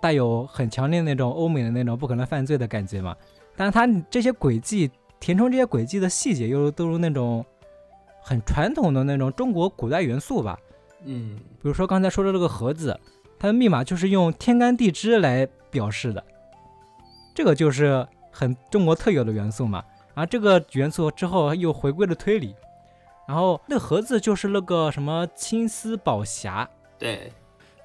[0.00, 3.16] 带有很强烈那种欧美的那种不可能犯罪的感觉嘛，
[3.56, 7.44] 但是它这些轨迹填充这些轨迹的细节又都是那种
[8.22, 10.58] 很传统的那种中国古代元素吧，
[11.04, 12.98] 嗯，比如说刚才说的这个盒子，
[13.38, 16.22] 它的密码就是用天干地支来表示的，
[17.34, 19.82] 这个就是很中国特有的元素嘛。
[20.14, 22.54] 然后这个元素之后又回归了推理，
[23.26, 26.66] 然后那个盒子就是那个什么青丝宝匣，
[26.98, 27.32] 对，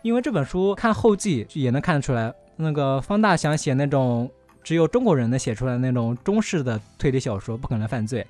[0.01, 4.29] 因为这本书看后记也能看得出来，那个方大想写那种
[4.63, 8.25] 只有中国人能写出来的那种中式的推理小说，不可能犯罪，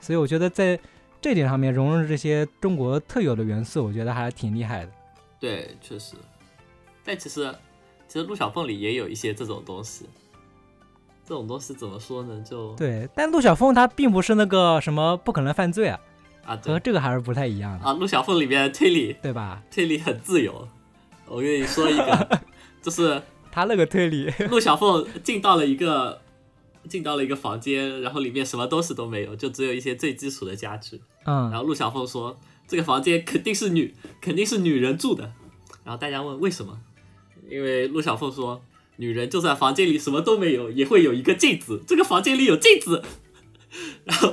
[0.00, 0.78] 所以我觉得在
[1.20, 4.92] 这点上面融入这些中国特有的元素，我觉得还挺厉害的。
[5.38, 6.14] 对，确实。
[7.02, 7.54] 但其实，
[8.06, 10.06] 其实陆小凤里也有一些这种东西。
[11.24, 12.42] 这种东西怎么说呢？
[12.42, 15.98] 就对，但陆小凤她并不是那个什么不可能犯罪啊，
[16.44, 19.62] 啊，对和这个还是不太一样的，啊，陆小凤里面推理对吧？
[19.70, 20.68] 推理很自由。
[21.26, 22.40] 我跟你说一个，
[22.82, 23.22] 就是
[23.52, 26.20] 他那个推理，陆小凤进到了一个
[26.88, 30.96] 进到了一个房间，然后里面什么东西都没有，就只有一些最基础的家具。
[31.24, 35.32] 嗯然嗯，后陆小凤说：“这个房间肯定是女，肯定是女人住的。”
[35.84, 36.80] 然后大家问为什么？
[37.48, 38.62] 因为陆小凤说
[38.96, 43.04] ：“女人就算房间里什么都没有，也会有一个镜子，这个房间里有镜子。”
[44.04, 44.32] 然后，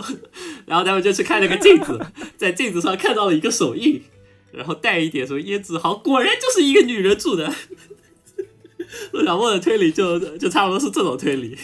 [0.66, 2.00] 然后他们就去看那个镜子，
[2.38, 4.02] 在镜子上看到了一个手印，
[4.52, 7.54] 然后带一点什么胭脂好，果然就是一个女人住的。
[9.12, 11.58] 陆小莫的推理就就差不多是这种推理，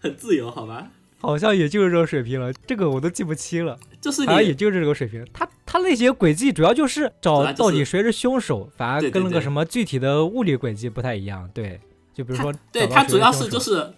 [0.00, 0.88] 很自由，好吧？
[1.18, 5.26] 好像也就是这种水平了，这个我都记不清了，就是好像也就是这个水平。
[5.32, 11.48] 他他那些轨迹主要就是找到底谁是凶手，反而跟那个什么具体的物理轨迹不太一样。
[11.54, 11.80] 对，
[12.14, 13.92] 就比如说对他主要是就是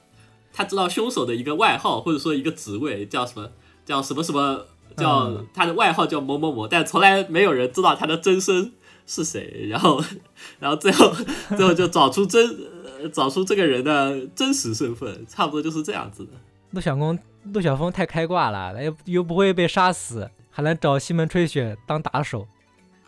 [0.57, 3.51] 他知道凶手的一个外号或者说一个职位叫什么
[3.85, 4.65] 叫什么什么
[4.97, 8.73] 叫嗯他的外号叫某某某，但从来没有人知道他的真身
[9.07, 10.03] 是谁，然后
[10.59, 11.13] 然后最后
[11.51, 12.57] 最后就找出真
[13.03, 16.31] 呃找出这个人的真实身份，差不多就是这样子的。
[16.71, 17.19] 陆小公
[17.53, 22.49] 陆小峰太开挂了，又又不会被杀死，还能找西门吹雪当打手。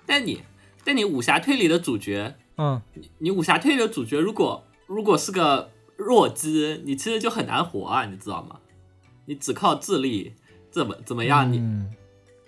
[0.04, 0.42] 但你
[0.84, 2.80] 但你武侠推理的主角，嗯，
[3.18, 8.60] 你武侠推理的主角如果如果是个弱鸡，你其实就很难活啊，你知道吗？
[9.26, 10.32] 你只靠智力
[10.70, 11.52] 怎么怎么样？
[11.52, 11.90] 你嗯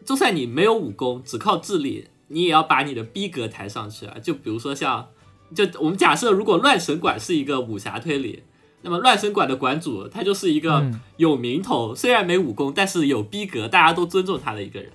[0.06, 4.18] 就算你没有武功，只靠智力，你也要把你的逼格抬上去啊！
[4.18, 5.08] 就比如说像，
[5.54, 8.42] 就我们假设如果乱神馆是一个武侠推理，
[8.82, 14.90] 那么乱神馆的馆主他就是一个嗯有名头，虽然没武功，但是有逼格，大家都尊重他的一个人。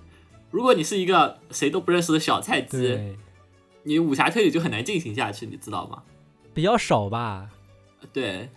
[0.50, 2.98] 如果你是一个谁都不认识的小菜鸡，
[3.84, 6.02] 你武侠推理就很难进行下去，你知道吗？
[6.54, 7.50] 比较少吧。
[8.14, 8.50] 对，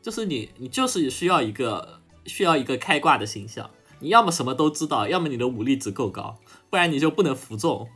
[0.00, 3.68] 就是你，你就是需要一个需要一个开挂的形象。
[4.00, 6.36] 你要么什么都知道，要么你的武力值够高，
[6.68, 7.88] 不然你就不能服众。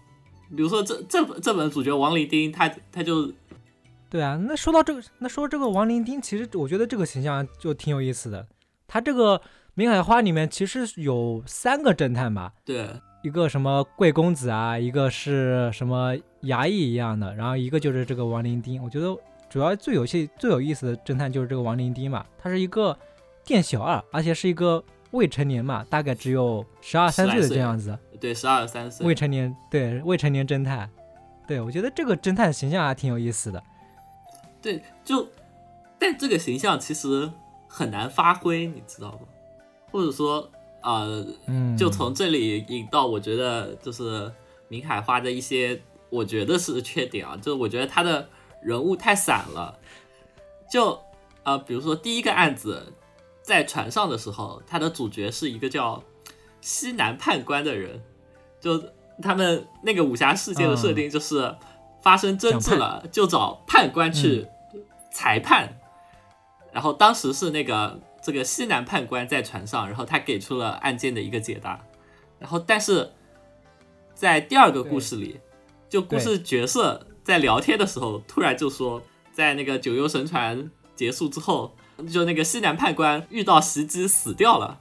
[0.56, 3.32] 比如说这这这本主角王林丁，他他就
[4.08, 8.46] 对啊，那说到这个，那说这个王林丁，其实我觉得这个形象就挺有意思的。
[8.86, 9.36] 他这个
[9.74, 12.88] 《明海花》里面其实有三个侦探吧，对
[13.24, 18.80] 一个什么贵公子啊，一个是什么衙役一样的，然后一个就是这个王林丁。
[18.80, 19.08] 我觉得
[19.48, 22.96] 主要最有趣、最有意思的侦探就是这个王林丁嘛，他是一个
[23.44, 24.82] 店小二，而且是一个
[25.12, 27.96] 未成年嘛，大概只有十二三岁的这样子。
[28.20, 30.90] 对，十二三岁未，成年，对未成年侦探，
[31.46, 33.62] 对我觉得这个侦探形象还挺有意思的。
[34.60, 35.28] 对，就
[35.98, 37.30] 但这个形象其实
[37.68, 39.20] 很难发挥，你知道吗？
[39.92, 40.50] 或者说，
[40.82, 44.30] 呃，嗯，就从这里引到，我觉得就是
[44.68, 45.80] 明海花的一些，
[46.10, 48.28] 我觉得是缺点啊，就是我觉得他的
[48.66, 49.78] 人物太散了。
[50.68, 51.00] 就
[51.44, 52.92] 呃，比如说第一个案子
[53.40, 56.02] 在船上的时候，他的主角是一个叫
[56.60, 58.02] 西南判官的人，
[58.60, 58.82] 就
[59.22, 61.54] 他们那个武侠世界的设定就是
[62.02, 64.44] 发生争执了，就找判官去
[65.12, 65.78] 裁判。
[66.72, 71.80] 然后当时是那个这个西南判官在船上，然后他给出了案件的一个解答。
[72.40, 73.12] 然后但是
[74.12, 75.40] 在第二个故事里，
[75.88, 81.74] 就故事角色在聊天的时候，突然就说，在那个九幽神船结束之后，
[82.08, 84.78] 就那个西南判官遇到袭击死掉了，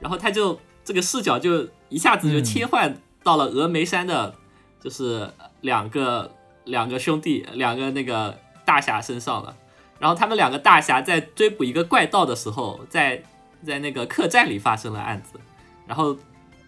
[0.00, 4.34] 然后他就这个视角就一下子就嗯切换到了峨眉山的，
[4.80, 9.54] 就是两个两个兄弟，两个那个大侠身上了。
[9.98, 13.22] 然后他们两个大侠在追捕一个怪盗的时候，在
[13.62, 15.38] 在那个客栈里发生了案子。
[15.86, 16.16] 然后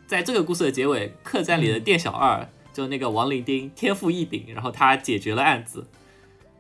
[0.07, 5.87] 在这个故事的结尾，客栈里的店小二、就那个王林丁天赋异禀，然后他解决了案子。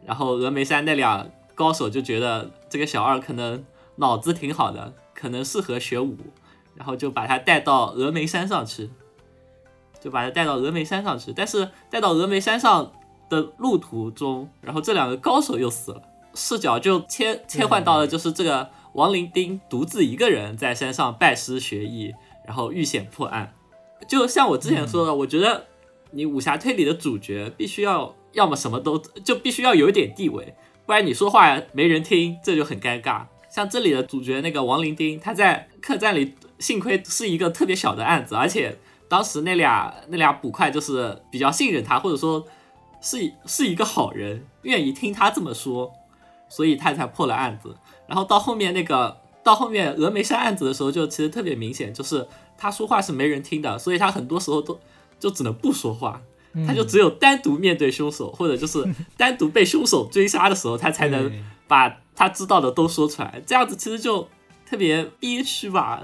[0.07, 3.62] 然后峨眉山那俩高手就觉得这个小二可能
[3.96, 6.16] 脑子挺好的，可能适合学武，
[6.74, 8.88] 然后就把他带到峨眉山上去，
[10.00, 11.35] 就把他带到峨眉山上去。
[11.37, 12.90] 但是带到峨眉山上
[13.29, 16.00] 的路途中，然后这两个高手又死了，
[16.33, 22.14] 视角就切切换到了就是这个王林丁独自一个人在山上拜师学艺，
[22.46, 23.52] 然后遇险破案。
[24.09, 25.66] 就像我之前说的，我觉得
[26.16, 30.55] 你武侠推理的主角必须要要么什么都就必须要有一点地位，
[30.87, 33.26] 不然你说话没人听，这就很尴尬。
[33.50, 42.46] 像这里的主角那个王伶丁，他在客栈里，幸亏是一个特别小的案子，而且当时那俩那俩捕快就是比较信任他，或者说
[43.00, 45.92] 是是一个好人，愿意听他这么说，
[46.48, 47.76] 所以他才破了案子。
[48.07, 52.26] 然后到后面那个到后面峨眉山案子的时候，就其实特别明显，就是
[52.59, 54.79] 他说话是没人听的，所以他很多时候都
[55.18, 56.20] 就只能不说话，
[56.66, 58.85] 他就只有单独面对凶手，或者就是
[59.16, 61.31] 单独被凶手追杀的时候，他才能
[61.66, 63.42] 把他知道的都说出来。
[63.46, 64.29] 这样子其实就
[64.68, 66.02] 特别憋屈吧，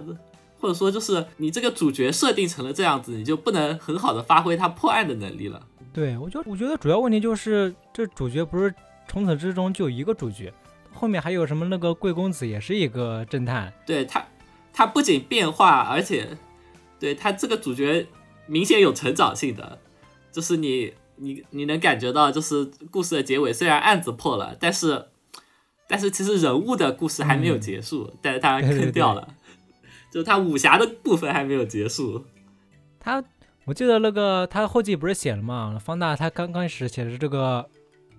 [0.61, 5.61] 或者说就是你这个主角设定成了这样子，你就不能很好的发挥他破案的能力了。
[5.93, 8.75] 对，我觉得我觉得主要问题就是这主角不是
[9.09, 10.53] 从此之中就一个主角，
[10.93, 14.25] 后面还有什么那个贵公子也是一个侦探，对他，
[14.73, 16.27] 他不仅变化，而且
[16.99, 18.07] 对他这个主角
[18.47, 19.79] 明显有成长性的，
[20.31, 25.07] 就是你你你能感觉到，就是故事的结尾虽然案子破了，但是
[25.89, 29.29] 但是其实人物的故事还没有结束，但是他坑掉了，
[30.11, 32.25] 就是他武侠的部分还没有结束。
[32.99, 33.23] 他
[33.65, 37.69] 我记得那个他后记不是写了嘛，方大他刚开始写的这个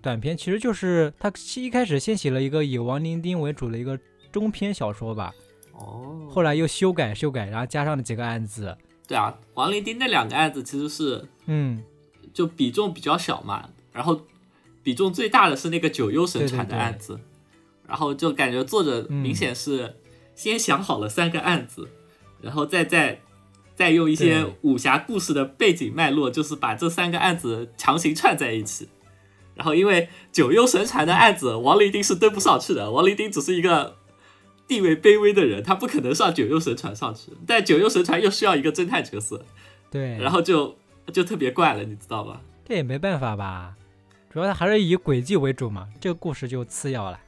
[0.01, 3.99] 短篇，其实就是他一开始先写了一个以王林丁为主的一个
[4.31, 5.33] 中篇小说吧，
[5.73, 11.83] 哦，后来又修改修改，然后加上了几个案子，对啊，王林丁那两个案子其实是嗯，
[12.33, 14.21] 就比重比较小嘛，然后
[14.81, 16.79] 比重最大的是那个九幽神传的对对对。
[16.79, 17.19] 案子，
[17.87, 19.17] 然后就感觉作者嗯。
[19.17, 19.95] 明显是
[20.35, 21.87] 先想好了三个案子，
[22.41, 23.21] 然后再再
[23.75, 28.87] 再用一些武侠故事的背景脉络，就是把这三个案子强行串在一起。
[29.55, 33.95] 然后因为九幽神传的案子，王林丁是登不上去的，王林丁只是一个
[34.67, 37.31] 地位卑微的人，他不可能上九幽神船上去。
[37.45, 39.45] 但九幽神船又需要一个侦探角色，
[39.91, 40.75] 对，然后就
[41.11, 42.41] 就特别怪了，你知道吧？
[42.67, 43.75] 这也没办法吧，
[44.31, 47.19] 主要还是以诡计为主嘛，这个故事就次要了，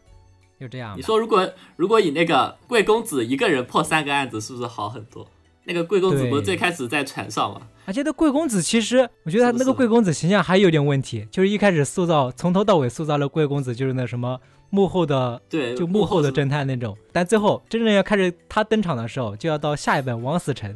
[0.60, 0.98] 就这样。
[0.98, 5.28] 你说如果如果以那个贵公子一个人破三个案子，是不是好很多？
[5.68, 7.62] 那个贵公子不是最开始在船上吗？
[7.86, 14.40] 而且那贵公子其实，我觉得他那个贵公子形象还有点问题，就是一开始塑造从头到尾塑造了贵公子就是那什么
[14.76, 20.76] 幕后的，对，就幕后的侦探那种，但最后真正要开始他登场的时候，就要到下一本王死城，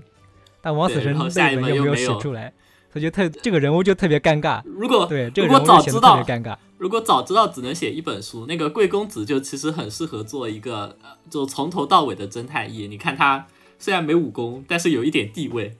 [0.61, 2.53] 但王死对城那本又没有写出来，
[2.93, 4.61] 所以就特这个人物就特别尴尬。
[4.63, 6.57] 如果对，这个如果人物就显得特早知道别尴尬。
[6.77, 12.87] 如果早知道只能写一本书，那个贵公子就其实很适合做一个呃就从头到尾的侦探役。
[12.87, 13.47] 你看他
[13.77, 15.75] 虽然没武功，但是有一点地位，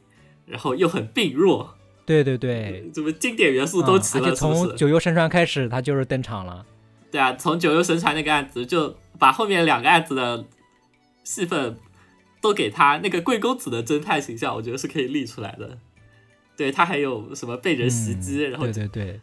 [0.45, 4.36] 然后又很病弱，对对对，怎么经典元素都齐了，嗯而且？
[4.36, 6.65] 从九幽神传开始，他就是登场了。
[7.12, 10.45] 对啊，从九幽神传那个案子，就把后面两个案子的
[11.24, 11.78] 戏份
[12.41, 12.97] 都给他。
[12.99, 15.78] 那个贵公子的侦探形象，我觉得是可以立出来的。
[16.55, 19.22] 对他还有什么被人袭击，嗯然后对对对，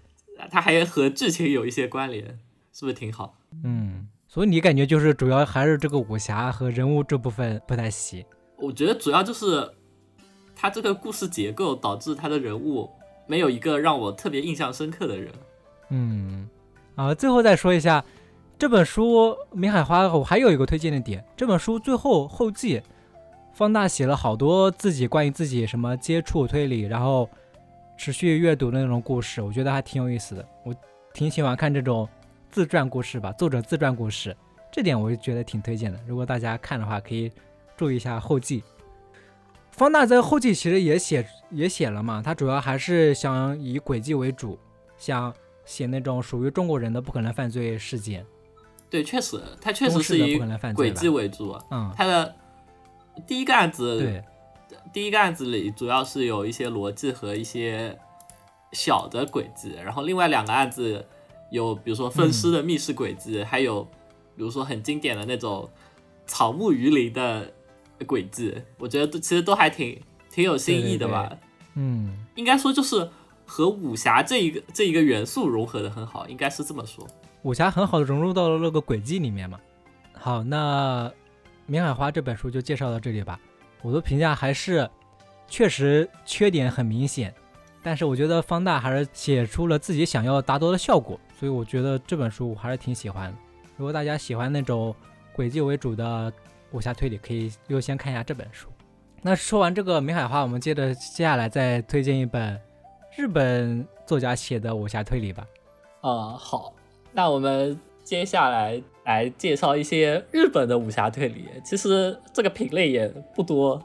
[0.51, 2.39] 他还和剧情有一些关联，
[2.73, 3.37] 是不是挺好？
[3.63, 8.25] 嗯，所以你感觉就是主要还是这个武侠和人物这部分不太行。
[8.57, 9.71] 我觉得主要就是
[10.55, 12.91] 他这个故事结构导致他的人物
[13.27, 15.31] 没有一个让我特别印象深刻的人。
[15.91, 16.49] 嗯，
[16.97, 18.03] 啊，最后再说一下
[18.59, 22.83] 这本书《明海花》，我还有一个推荐的点，这本书最后后记，
[23.53, 27.29] 方大写了好多自己关于自己什么接触推理，然后
[27.99, 30.49] 持续阅读的那种故事，我觉得还挺有意思的。
[30.65, 30.75] 我
[31.13, 32.09] 挺喜欢看这种
[32.51, 34.35] 自传故事吧，作者自传故事，
[34.73, 36.01] 这点我就觉得挺推荐的。
[36.07, 37.31] 如果大家看的话，可以
[37.77, 38.65] 注意一下后记。
[39.71, 44.59] 方大在后记其实也写也写了嘛，他主要还是想以轨迹为主，
[44.97, 45.35] 想
[45.67, 48.25] 写那种属于中国人的不可能犯罪事件，
[48.89, 51.55] 对，确实，他确实是以不可能犯罪吧轨迹为主。
[51.71, 52.35] 嗯，他的
[53.27, 54.25] 第一个案子，对，
[54.93, 57.99] 第一个案子里主要是有一些逻辑和一些
[58.73, 61.05] 小的轨迹，然后另外两个案子
[61.51, 63.83] 有比如说分尸的密室轨迹，还有
[64.37, 65.69] 比如说很经典的那种
[66.27, 67.53] 草木鱼鳞的
[68.07, 70.01] 轨迹，我觉得都其实都还挺
[70.31, 71.37] 挺有新意的吧。
[71.75, 73.11] 嗯，应该说就是
[73.47, 77.07] 和武侠这一个这一个元素融合的很好，应该是这么说。
[77.43, 79.59] 武侠很好的融入到了那个轨迹里面嘛。
[80.13, 81.09] 好，那
[81.67, 83.39] 《明海花》这本书就介绍到这里吧。
[83.83, 84.89] 我的评价还是
[85.47, 87.33] 确实缺点很明显，
[87.83, 93.33] 但是我觉得方大还是写出了自己想要达到的效果，所以我觉得这本书我还是挺喜欢。
[93.77, 94.93] 如果大家喜欢那种
[95.33, 96.33] 轨迹为主的
[96.73, 98.69] 武侠推理，可以优先看一下这本书。
[99.23, 102.61] 那说完这个《明海花》，我们接着接下来再推荐一本
[103.17, 105.47] 日本作家写的武侠推理吧。
[106.03, 106.75] 啊，好，
[107.13, 111.47] 那我们接下来来介绍一些日本的武侠推理。
[111.65, 113.83] 其实这个品类也不多，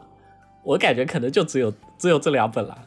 [0.64, 2.78] 我感觉可能就只有只有这两本了。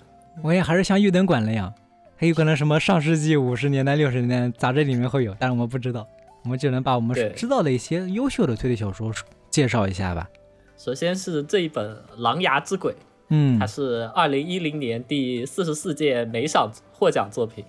[0.42, 1.72] 我也还是像玉灯馆那样，
[2.14, 6.06] 还有可能什么上世纪五十年代、六十年代杂志里面会有，但是我们不知道，
[6.42, 9.10] 我们只能把我们知道的一些优秀的推理小说
[9.48, 10.28] 介绍一下吧。
[10.76, 12.92] 首先是这一本《狼牙之鬼》，
[13.28, 17.64] 嗯它是二零一零年第四十四届美赏获奖作品。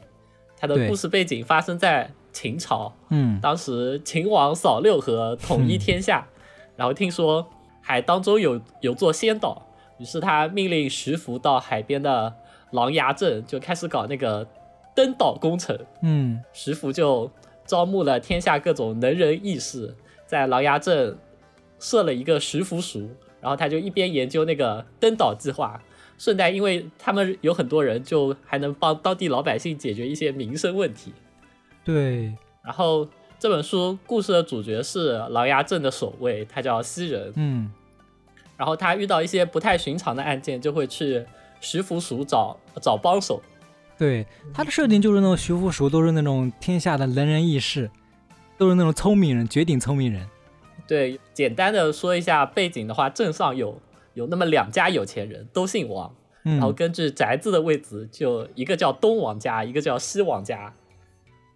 [0.58, 6.28] 它的故事背景发生在秦朝，嗯当时秦王扫六合，统一天下，
[6.76, 7.46] 然后听说
[7.82, 9.66] 海当中有有座仙岛，
[10.00, 12.34] 于是他命令徐福到海边的
[12.72, 14.48] 琅琊镇，就开始搞那个
[14.96, 15.78] 登岛工程。
[16.02, 17.30] 嗯徐福就
[17.66, 19.96] 招募了天下各种能人异士，
[20.26, 21.18] 在琅琊镇
[21.80, 23.10] 设了一个徐福署，
[23.46, 25.80] 然后他就一边研究那个登岛计划，
[26.18, 31.14] 顺带因为他们有很多人，就还能帮当地老百姓解决一些民生问题。
[31.84, 32.34] 对，
[32.64, 37.32] 然后这本书故事的主角是狼牙镇的守卫，他叫西人。
[37.36, 37.72] 嗯
[38.58, 41.24] 然后他遇到一些不太寻常的案件，就会去
[41.62, 43.40] 徐福署找找帮手。
[43.96, 44.26] 对，
[44.56, 47.92] 他的设定就是那种徐福署都是那种天下的能人异士，
[48.58, 50.28] 都是那种聪明人，绝顶聪明人。
[50.88, 53.80] 对，简单的说一下背景的话，镇上有
[54.14, 56.16] 有那么两家有钱人，都姓王。
[56.48, 60.74] 嗯然后根据宅子的位置，就一个叫东王家，一个叫西王家。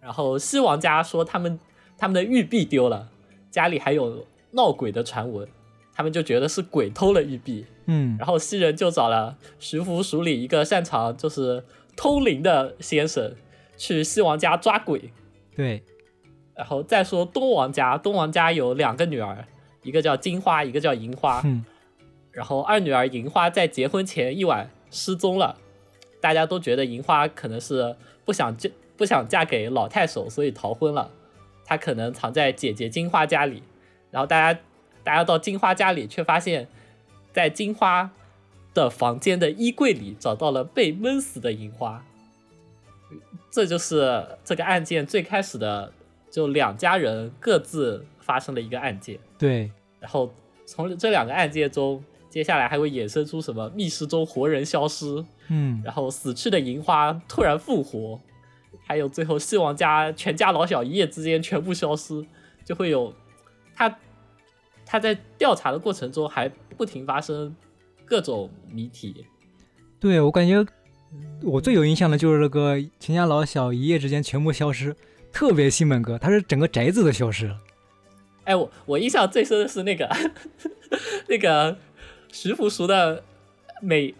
[0.00, 1.60] 然后西王家说他们
[1.96, 3.08] 他们的玉璧丢了，
[3.50, 5.46] 家里还有闹鬼的传闻，
[5.94, 7.66] 他们就觉得是鬼偷了玉璧。
[7.86, 11.62] 嗯然后西人就找了徐福署里一个擅长就是
[11.96, 13.34] 通灵的先生，
[13.76, 15.12] 去西王家抓鬼。
[15.54, 15.84] 对，
[16.60, 19.46] 然后再说东王家，东王家有两个女儿，
[19.82, 21.40] 一个叫金花，一个叫银花。
[21.42, 21.64] 嗯
[22.32, 25.56] 然后二女儿银花在结婚前一晚失踪了，
[26.20, 27.96] 大家都觉得银花可能是
[28.26, 31.10] 不想嫁不想嫁给老太守，所以逃婚了。
[31.64, 33.62] 她可能藏在姐姐金花家里，
[34.10, 34.60] 然后大家
[35.02, 36.68] 大家到金花家里，却发现，
[37.32, 38.10] 在金花
[38.74, 42.04] 的房间的衣柜里找到了被闷死的银花。
[43.50, 45.92] 这就是这个案件最开始的，
[46.30, 49.18] 就两家人各自发生了一个案件。
[49.36, 50.32] 对，然后
[50.64, 58.20] 从这两个案件中，接下来还会衍生出什么密室中活人消失，嗯，然后死去的银花突然复活，
[58.86, 62.24] 还有最后希望家全家老小一夜之间全部消失，
[62.64, 63.12] 就会有
[63.74, 63.98] 他
[64.86, 67.54] 他在调查的过程中还不停发生
[68.04, 69.26] 各种谜题。
[69.98, 70.64] 对我感觉
[71.42, 74.96] 我最有印象的就是那个全家老小一夜之间全部消失，
[75.32, 77.56] 特别新本哥，他是整个宅子都消失了。
[78.44, 80.08] 哎，我我印象最深的是那个
[81.28, 81.76] 那个
[82.32, 83.22] 徐福叔的
[83.80, 84.14] 美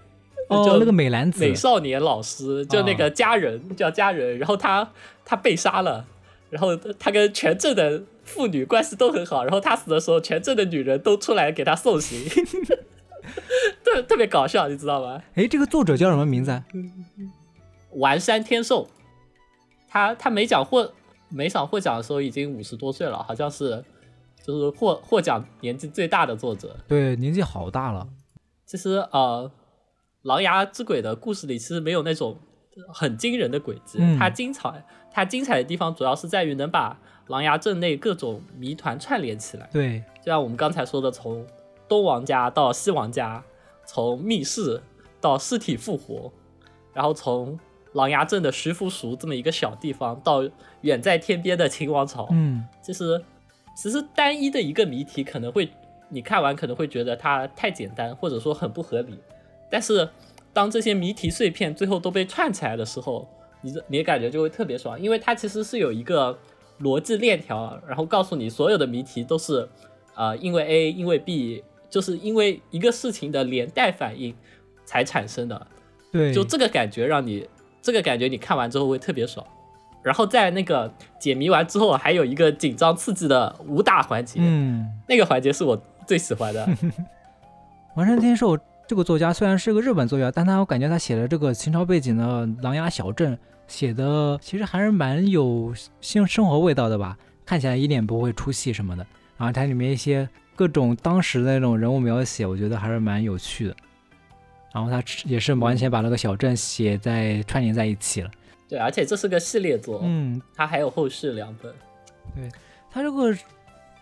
[0.48, 4.90] 哦，就那个美男子美少年老师，就那个家人、叫家人，然后他
[5.24, 6.04] 他被杀了，
[6.50, 12.18] 然后他跟全镇的妇女关系都很好，然后他死的时候，全镇的女人都出来给他送行，
[13.84, 15.22] 特特别搞笑，你知道吗？
[15.34, 16.64] 哎，这个作者叫什么名字啊？
[17.92, 18.88] 丸山天寿，
[19.88, 20.92] 他他没讲获
[21.30, 23.82] 没奖获奖的时候已经五十多岁了，好像是
[24.42, 26.76] 就是获获奖年纪最大的作者。
[26.86, 28.08] 对，年纪好大了。
[28.66, 29.50] 其实呃，
[30.22, 32.36] 《狼牙之鬼》的故事里其实没有那种
[32.92, 39.68] 很惊人的诡计，嗯它精彩它精彩的地方主要是在于能把狼牙镇内各种谜团串联起来。
[39.72, 41.46] 对，就像我们刚才说的，从
[41.88, 43.42] 东王家到西王家，
[43.84, 44.80] 从密室
[45.20, 46.32] 到尸体复活，
[46.92, 47.58] 然后从
[47.94, 50.48] 狼牙镇的徐福熟这么一个小地方，到
[50.82, 53.22] 远在天边的秦王朝，嗯，其实
[53.76, 55.68] 其实单一的一个谜题可能会
[56.08, 59.18] 你看完可能会觉得它太简单，或者说很不合理，
[59.70, 60.08] 但是
[60.52, 63.28] 当这些谜题碎片最后都被串起来的时候，
[63.62, 66.36] 你的你的感觉就会特别爽，因为它其实是有一个
[66.80, 69.68] 逻辑链条，然后告诉你所有的谜题都是
[70.16, 74.34] 呃因为 A 因为 B，就是因为一个事情的连带反应
[74.84, 75.66] 才产生的，
[76.10, 77.46] 对，就这个感觉让你，
[77.80, 79.46] 这个感觉你看完之后会特别爽。
[80.02, 86.68] 然后在那个解谜完之后，还有一个紧张刺激的武打环节，嗯，那个环节是我最喜欢的。
[87.96, 99.06] 丸山天寿这个作家虽然是个日本作家，但他我感觉他写的这个清朝背景的琅琊小镇写的其实还是蛮有新生活味道的吧，看起来一点不会出戏什么的。
[99.36, 103.76] 然后它里面一些各种当时的那种人物描写，我觉得还是蛮有趣的。
[104.72, 108.30] 然后他也是完全把那个小镇写在串联在一起了。
[108.70, 111.74] 对，而且这是个系列作，嗯，它还有后续两本。
[112.36, 112.48] 对，
[112.88, 113.36] 它这个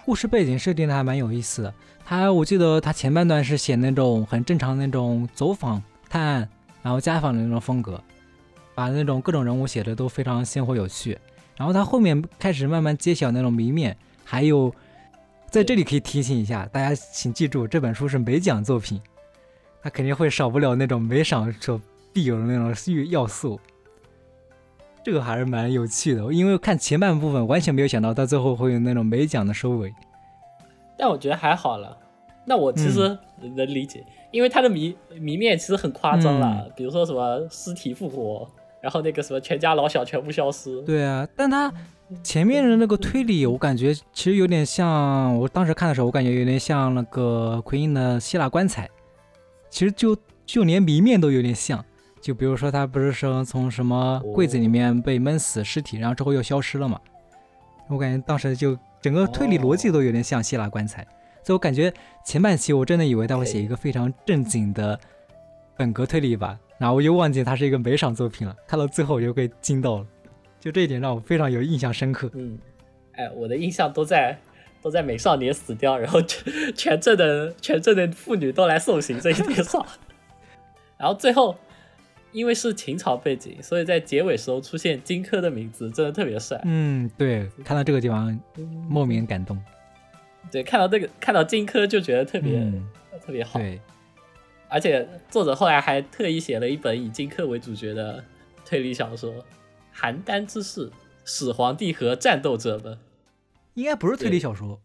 [0.04, 1.74] 故事背景设定的还蛮有意思的。
[2.04, 6.48] 它我记得它前半段是写那种很正常的那种走访探案，
[6.82, 7.98] 然后家访的那种风格，
[8.74, 11.18] 把那种各种人物写的都非常鲜活有趣。
[11.56, 14.70] 然后它后面开始慢慢揭晓那种谜面，还有
[15.50, 19.00] 在这里可以提醒一下大家，请记住这本书是美奖作品，
[19.82, 21.80] 它肯定会少不了那种美赏所
[22.12, 22.74] 必有的那种
[23.08, 23.58] 要素。
[25.02, 29.92] 这个还是蛮有趣的，因为看前半部分完全没有想到到最后会有那种美奖的收尾。
[30.96, 31.96] 但我觉得还好了。
[32.44, 38.48] 那我其实能理解，因为它的谜谜面其实很夸张了，比如说什么尸体复活，
[38.80, 40.80] 然后那个什么全家老小全部消失。
[40.82, 41.70] 对啊，但他
[42.22, 48.88] 前面的那个推理，我感觉其实有点像，我当时看的时候，我感觉有点像那个奎因的希腊棺材，
[49.68, 51.84] 其实就就连谜面都有点像。
[52.28, 57.00] 就比如说他不是说从什么柜子里面被闷死尸体，然后之后又消失了嘛？
[57.88, 61.02] 我感觉当时就整个推理逻辑都有点像希腊棺材，
[61.42, 61.90] 所以我感觉
[62.26, 65.00] 前半期我真的以为他会写一个非常正经的
[65.74, 70.06] 本格推理吧，然后我又忘记它是一个美赏作品了，看到最后我就被惊到了，
[70.60, 72.30] 就这一点让我非常有印象深刻。
[72.34, 72.58] 嗯，
[73.12, 74.38] 哎，我的印象都在
[74.82, 79.82] 都在美少年死掉，然后全全镇的全镇的妇女都来送行这一点上，
[81.00, 81.56] 然后最后。
[82.30, 86.60] 因为是秦朝背景，所以在结尾时候出现荆轲的名字，真的特别帅。
[86.64, 88.38] 嗯，对，看到这个地方
[88.88, 89.58] 莫名感动。
[90.50, 92.86] 对，看到这个看到荆轲就觉得特别、嗯、
[93.24, 93.58] 特别好。
[93.58, 93.80] 对，
[94.68, 98.22] 而且作者后来还特意写了一本以荆轲为主角的
[98.64, 99.32] 推理小说
[99.94, 100.92] 《邯郸之事：
[101.24, 102.94] 始皇帝和战斗者们》。
[103.74, 104.80] 应该不是推理小说。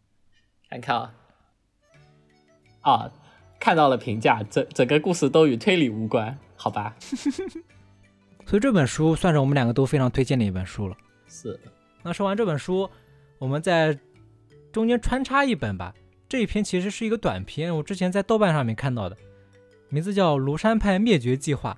[0.69, 1.13] 看看啊，
[2.81, 3.11] 啊，
[3.59, 6.37] 看到了评价，整整个故事都与推理无关。
[6.63, 6.95] 好吧，
[8.47, 10.95] 所以这本书算是我们两个都非常推荐的一本书了。
[11.27, 11.59] 是，
[12.01, 12.89] 那说完这本书，
[13.37, 13.99] 我们在
[14.71, 15.93] 中间穿插一本吧。
[16.29, 19.17] 这一篇其实是一个短篇，我之前在豆瓣上面看到的，
[19.89, 21.77] 名字叫《庐山派灭绝计划》。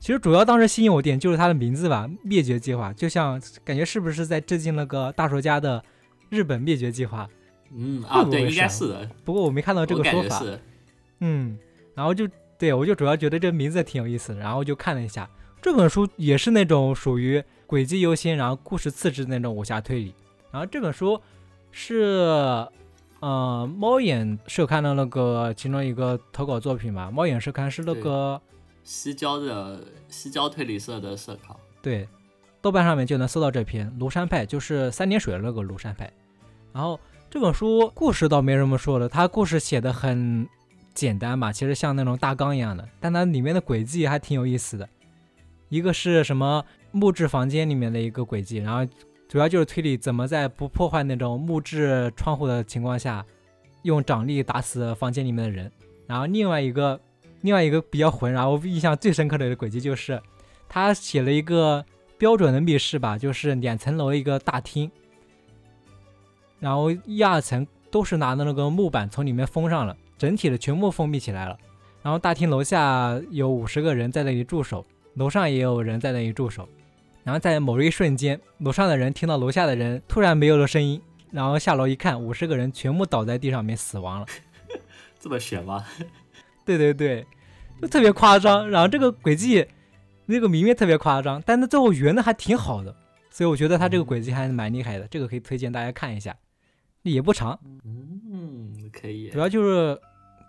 [0.00, 5.84] 其实主要当时吸引我点就是它的名字吧，“灭绝计划”，就像感觉是不是在致敬那个大作家的
[6.30, 7.28] 日本灭绝计划？
[7.70, 9.10] 嗯啊，对，应该是的。
[9.26, 10.42] 不过我没看到这个说法。
[11.20, 11.58] 嗯，
[11.94, 12.26] 然后就
[12.62, 15.28] 对我就主要觉得这名字挺有意思，然后就看了一下
[15.60, 20.14] 这本书，也是那种属于轨迹优先，然后故事次之的那种武侠推理。
[20.52, 21.20] 然后这本书
[21.72, 22.64] 是。
[23.18, 27.08] 呃，猫眼社刊的那个其中一个投稿作品吧。
[27.08, 28.40] 猫眼社刊是那个
[28.82, 31.56] 西郊的西郊推理社的社刊。
[31.80, 32.08] 对，
[32.60, 36.12] 豆瓣上面就能搜到这篇《庐山派》，就是三点水的那个庐山派。
[36.72, 36.98] 然后
[37.30, 40.44] 这本书故事倒没什么说的，它故事写的很
[40.94, 42.88] 简单嘛，其实像那种大纲一样的。
[43.00, 44.88] 但它里面的轨迹还挺有意思的，
[45.68, 48.86] 一个是什么木质房间里面的一个轨迹，然后。
[49.28, 53.24] 主要就是推理怎么在不破坏那种木质窗户的情况下，
[53.80, 55.72] 用掌力打死房间里面的人。
[56.06, 57.00] 然后另外一个，
[57.40, 60.20] 另外一个比较混，然后印象最深刻的一个轨迹就是，
[60.68, 61.82] 他写了一个
[62.18, 64.90] 标准的密室吧，就是两层楼一个大厅，
[66.60, 71.58] 然后一二层都是拿的那个木板从里面封上了，整体的全部封闭起来了。
[72.00, 76.68] 然后大厅楼下有五十个人在那里驻守，楼上也有人在那里驻守。
[77.24, 81.02] 然后在某一瞬间，楼上的人听到楼下的人突然没有了声音，
[81.32, 84.26] 然后下楼一看，五十个人全部倒在地上面死亡了。
[85.18, 85.84] 这么悬吗？
[86.64, 87.26] 对对对，
[87.80, 88.70] 就特别夸张。
[88.70, 89.66] 然后这个轨迹，
[90.26, 92.94] 那个明面特别夸张，但是最后圆的还挺好的，
[93.28, 95.08] 所以我觉得他这个轨迹还是蛮厉害的。
[95.08, 96.36] 这个可以推荐大家看一下，
[97.02, 97.58] 也不长。
[97.84, 99.30] 嗯，可以。
[99.30, 99.98] 主要就是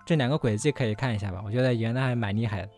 [0.05, 2.69] 这两个轨迹可以看一下吧，我觉得圆的还蛮厉害的。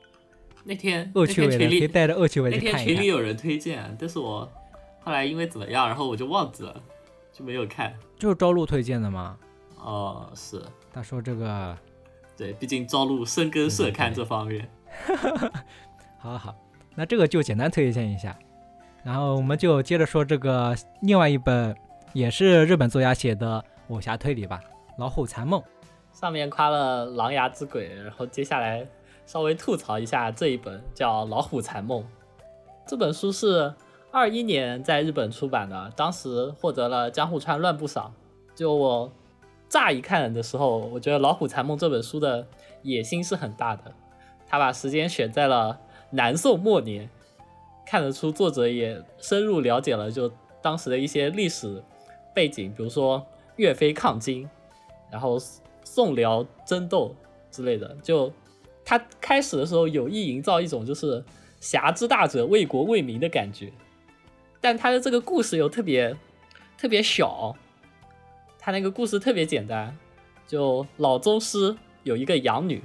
[0.63, 4.51] 那天恶趣味的可以带着恶趣味那天群里有人推荐，但是我
[4.99, 6.81] 后来因为怎么样，然后我就忘记了，
[7.31, 7.93] 就没有看。
[8.17, 9.37] 就是朝露推荐的吗？
[9.77, 10.61] 哦，是。
[10.91, 11.77] 他说这个，
[12.35, 14.67] 对，毕竟朝露深耕社刊这方面。
[16.17, 16.55] 好好，
[16.95, 18.35] 那这个就简单推荐一下，
[19.03, 21.75] 然后我们就接着说这个另外一本
[22.13, 24.59] 也是日本作家写的武侠推理吧，
[24.97, 25.61] 《老虎残梦》。
[26.15, 28.87] 上面夸了《狼牙之鬼》，然后接下来。
[29.27, 32.03] 稍微吐槽一下这一本叫《老虎残梦》，
[32.85, 33.73] 这本书是
[34.11, 38.13] 二一年在日本出版的，当时获得了江户川乱步赏。
[38.53, 39.11] 就我
[39.67, 42.45] 乍一看的时候，我觉得《老虎残梦》这本书的
[42.83, 43.91] 野心是很大的，
[44.45, 45.79] 他把时间选在了
[46.11, 47.09] 南宋末年，
[47.83, 51.83] 看得出作者也深入了解了就当时的一些历史
[52.31, 54.47] 背景，比如说岳飞抗金，
[55.09, 55.39] 然后
[55.95, 57.15] 宋辽争斗
[57.49, 58.31] 之类的，就。
[58.87, 61.23] 他开始的时候有意营造一种就是
[61.59, 63.73] 侠之大者为国为民的感觉，
[64.61, 66.15] 但他的这个故事又特别
[66.77, 67.55] 特别小，
[68.59, 69.97] 他那个故事特别简单，
[70.45, 72.79] 就老宗师有一个养女，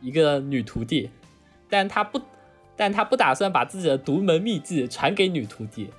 [0.00, 1.10] 一个女徒弟，
[1.68, 2.20] 但他不
[2.76, 5.90] 但他不打算把自己的独门秘技传给女徒弟，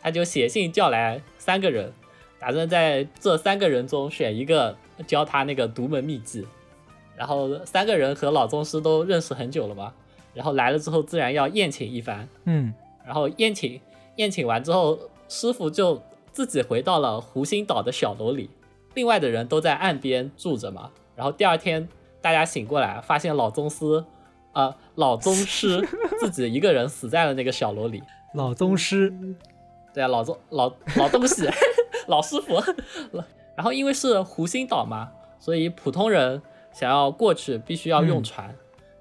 [0.00, 1.92] 他就写信叫来三个人，
[2.40, 6.46] 打算在这三个人中选一个教他那个独门秘技。
[7.16, 9.92] 然后三个人和老宗师都认识很久了嘛？
[10.34, 12.28] 然后来了之后自然要宴请一番。
[12.44, 12.72] 嗯，
[13.04, 13.80] 然后宴请
[14.16, 14.96] 宴请完之后，
[15.28, 18.48] 师傅就自己回到了湖心岛的小楼里，
[18.94, 20.90] 另外的人都在岸边住着嘛。
[21.16, 21.88] 然后第二天
[22.20, 24.04] 大家醒过来，发现老宗师，
[24.52, 25.84] 呃，老宗师
[26.20, 28.00] 自己一个人死在了那个小楼里。
[28.34, 29.12] 老宗师，
[29.92, 31.48] 对啊，老宗老老东西，
[32.06, 32.54] 老师傅。
[33.58, 36.40] 然后因为是湖心岛嘛，所以普通人。
[36.70, 38.54] 想要过去必须要用船，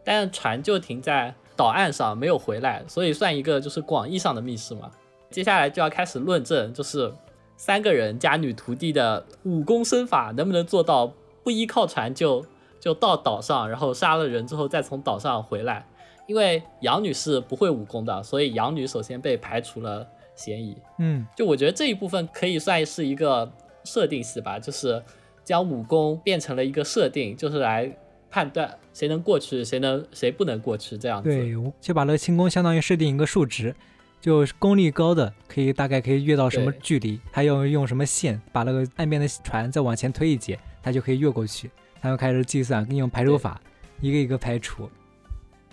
[0.03, 4.89] 但船就停在岛岸上没有回来，所以算一个就是广义上的密室嘛。
[5.29, 7.13] 接下来就要开始论证，就是
[7.55, 12.43] 三个人加女徒弟的武功身法能不能做到不依靠船就
[12.79, 15.85] 就到岛上，然后杀了人之后再从岛上回来。
[16.25, 20.75] 因为杨女是不会武功的，所以杨女首先被排除了嫌疑。
[20.97, 23.51] 嗯，就我觉得这一部分可以算是一个
[23.87, 25.01] 设定是吧，就是。
[25.47, 27.89] 将武功变成了一个设定，就是来
[28.29, 31.29] 判断谁能过去，谁能谁不能过去这样子。
[31.29, 33.73] 对，就把那个轻功相当于设定一个数值，
[34.19, 41.71] 就功力高的可以大概可以越到什么距离，他要用什么线把那个岸边的船再往前推一截，他就可以越过去。
[42.01, 43.61] 他又开始计算，用排除法
[44.01, 44.89] 一个一个排除。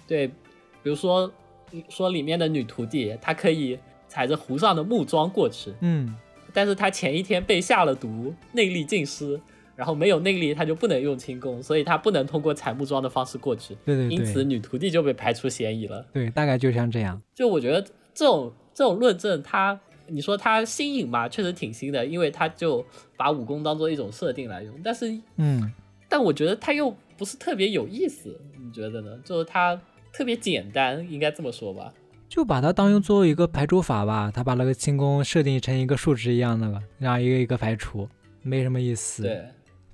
[0.07, 0.35] 对，比
[0.85, 1.29] 如说
[1.89, 6.15] 说里面的女徒弟，她可以踩着湖上的木桩过去，嗯，
[6.55, 9.39] 但是他前一天被下了毒，内力尽失。
[9.77, 13.77] 然后没有内力，他就不能用轻功，所以他不能通过踩木桩的方式过去。
[13.85, 14.17] 对对对。
[14.17, 16.07] 因此女徒弟就被排除嫌疑了。
[16.13, 17.21] 对，大概就像这样。
[17.35, 17.83] 就我觉得
[18.15, 22.87] 这种这种论证，他你说他新颖吧，确实挺新的，因为他就
[23.17, 24.73] 把武功当做一种设定来用。
[24.85, 25.73] 但是，嗯，
[26.09, 29.19] 但我觉得他又不是特别有意思，你觉得呢？
[29.25, 29.83] 就是他
[30.13, 31.93] 特别简单，应该这么说吧？
[32.35, 38.09] 就把它当用作为一个排除法吧，他把那个轻功设定成一个数值一样的，然后一个一个排除，
[38.43, 39.23] 没什么意思。
[39.23, 39.45] 对，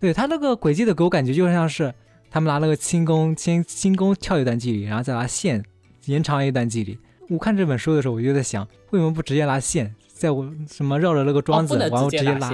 [0.01, 1.93] 对他那个轨迹的给我感觉就像是
[2.31, 5.63] 他们拿那个轻功先轻功跳一段距离，然后再拿线
[6.07, 6.99] 延长一段距离。
[7.29, 12.51] 我看这本书的时候，我就在想，为什么不直接拿线，在我什么绕着那个桩子，然后直接拉？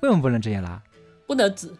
[0.00, 0.82] 为什么不能直接拉？
[1.28, 1.72] 不能直。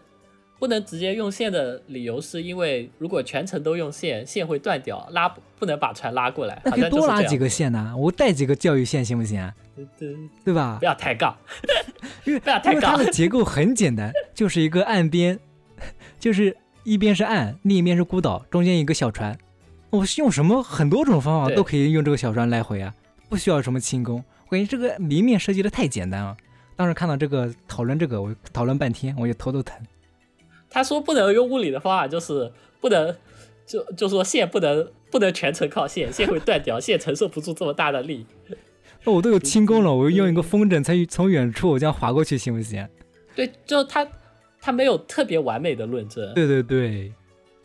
[0.63, 6.61] 不能直接用线的理由是因为如果全程都用线，线会断掉，拉不能把船拉过来。
[6.63, 7.93] 那可以多拉几个线呢？
[7.97, 9.41] 我带几个教育线行不行？
[9.41, 10.77] 啊对对吧？
[10.79, 11.35] 不要抬杠，
[12.23, 12.75] 因为不要抬杠。
[12.75, 15.37] 因为它的结构很简单，就是一个岸边，
[16.17, 16.55] 就是
[16.85, 19.37] 一边是岸，另一边是孤岛，中间一个小船。
[19.89, 22.95] 我是用什么很多种方法都可以用这个小船来回啊，
[23.27, 24.23] 不需要什么轻功。
[24.47, 26.37] 我感觉这个谜面设计的太简单了。
[26.77, 29.75] 当时看到这个讨论这个，我讨论半天，我就头都疼。
[30.73, 32.51] 他说不能用物理的方法，就是
[32.81, 33.15] 不能，
[33.63, 38.25] 就就说线不能不能全程靠线，线会断掉，线承受不住这么大的力。
[39.03, 42.89] 那我都有轻功了，我用一个风筝才从远处我这样划过去行不行？
[43.35, 44.07] 对，就他
[44.59, 46.33] 他没有特别完美的论证。
[46.33, 47.13] 对对对，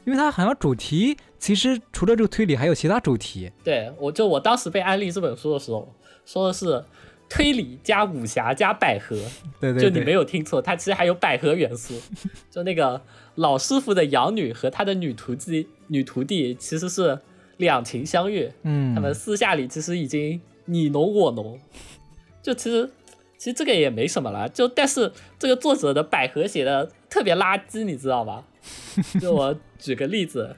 [0.04, 3.50] 因为他好像主题其实除了这个推理还有其他主题。
[3.64, 5.94] 对，我就我当时被安利这本书的时候
[6.26, 6.84] 说的是。
[7.28, 9.14] 推理加武侠加百合，
[9.60, 11.94] 对对，就你没有听错，它其实还有百合元素。
[12.50, 13.02] 就那个
[13.34, 17.20] 老师傅的养女和他的女徒弟，女徒弟其实是
[17.58, 21.60] 两情相悦，嗯，他们私下里其实已经你侬我侬。
[22.42, 22.88] 就其实
[23.36, 28.44] 其实这个也没什么了，就但是这个作者的百合写的特别垃圾，你知道吗？
[29.20, 30.56] 就我举个例子，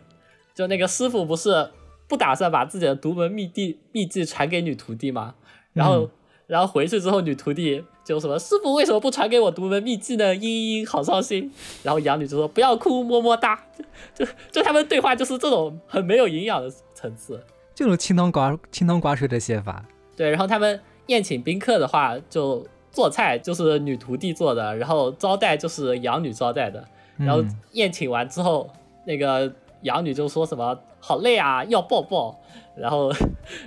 [0.55, 1.71] 就那个师傅不是
[2.07, 5.35] 不打算把自己的独门秘地秘技传给女徒弟吗？
[5.73, 6.09] 然后。
[6.51, 10.25] 然后回去之后，女徒弟就什么师傅为什么不传给我独门秘技呢？
[10.35, 10.41] 嘤
[10.85, 11.49] 嘤，好伤心。
[11.85, 13.57] 然后养女就说不要哭，么么哒。
[14.13, 17.41] 就就他们对话就是这种很没有营养的层次，
[17.73, 19.85] 就是清汤寡清汤寡水的写法。
[20.17, 26.85] 对，然后他们宴请宾客的话，就做菜就是女徒弟做的，然后招待就是养女招待的。
[27.17, 27.45] 然后
[27.75, 28.69] 宴请完之后，
[29.07, 32.41] 那个养女就说什么好累啊，要抱抱。
[32.75, 33.13] 然后，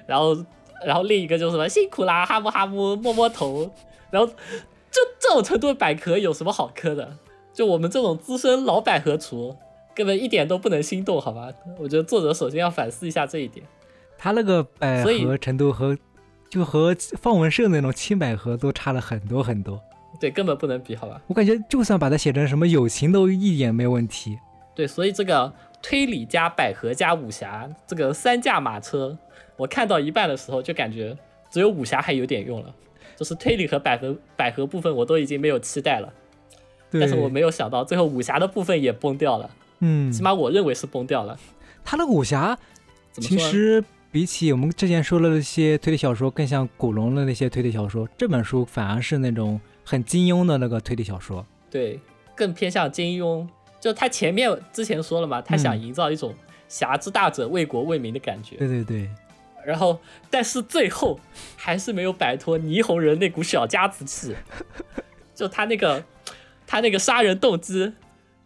[0.05, 0.35] 然后。
[0.85, 3.71] 然后另一个就是什么辛苦啦，哈姆哈姆摸摸头，
[4.11, 7.17] 然后就这种程度的百合有什么好磕的？
[7.53, 9.55] 就我们这种资深老百合厨，
[9.93, 11.49] 根本一点都不能心动，好吧？
[11.77, 13.65] 我觉得作者首先要反思一下这一点。
[14.17, 15.97] 他那个百合程度和
[16.49, 19.79] 就和方文社那种青百合都差了很多很多。
[20.19, 21.21] 对，根本不能比，好吧？
[21.27, 24.37] 我感觉就算把它写成什么友情都一点没问题。
[24.75, 29.17] 对，所以这个推理加百合加武侠这个三驾马车。
[29.57, 31.17] 我看到一半的时候就感觉
[31.51, 32.73] 只有武侠还有点用了，
[33.15, 36.11] 就是推理和百合百合部分我都已经没有期待了，
[36.91, 39.49] 但是我没有想到最后武侠的部分也崩掉了，
[39.79, 41.37] 嗯，起码我认为是崩掉了。
[41.83, 42.57] 他那个武侠
[43.13, 51.99] 其实比起我们之前说的那些推理小说，更像古龙的那些推理小说，这本书反而是那种很金庸的那个推理小说，对，
[52.35, 53.47] 更偏向金庸。
[53.79, 56.33] 就他前面之前说了嘛，他想营造一种
[56.69, 59.09] 侠之大者为国为民的感觉，对对对。
[59.65, 59.99] 然后，
[60.29, 61.19] 但是最后
[61.55, 64.35] 还是没有摆脱霓虹人那股小家子气，
[65.33, 66.03] 就他那个，
[66.67, 67.93] 他那个杀人动机，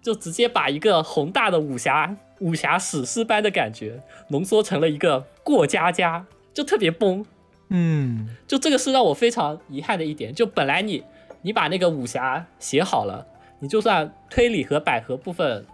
[0.02, 7.26] 就直接把一个宏大的武侠武侠史诗般的感觉浓缩成了一个过家家，就特别崩。
[7.70, 10.34] 嗯，就这个是让我非常遗憾的一点。
[10.34, 11.04] 就本来你
[11.42, 13.28] 你把那个武侠写好了，
[13.60, 15.66] 你就算推理和百合部分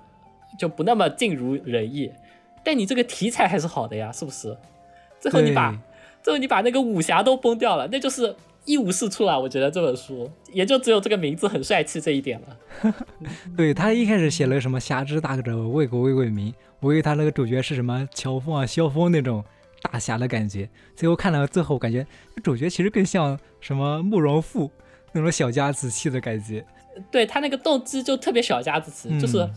[0.57, 2.11] 就不那么尽如人意，
[2.63, 4.57] 但你这个题材还是好的呀，是不是？
[5.23, 5.73] 最后你把，
[6.21, 9.39] 最后你把那个武侠都崩掉了，那就是一无是处了。
[9.39, 12.93] 我觉得这本书也就只有这个名字很帅气这一点了。
[13.55, 19.41] 对他一开始写了什么侠之大者，为国为民，我以为他那个主角是什么乔峰啊、萧峰那种
[19.81, 20.69] 大侠的感觉。
[20.93, 22.05] 最后看了最后，感觉
[22.43, 24.69] 主角其实更像什么慕容复
[25.13, 26.65] 那种小家子气的感觉。
[27.09, 29.49] 对他那个动机就特别小家子气，就是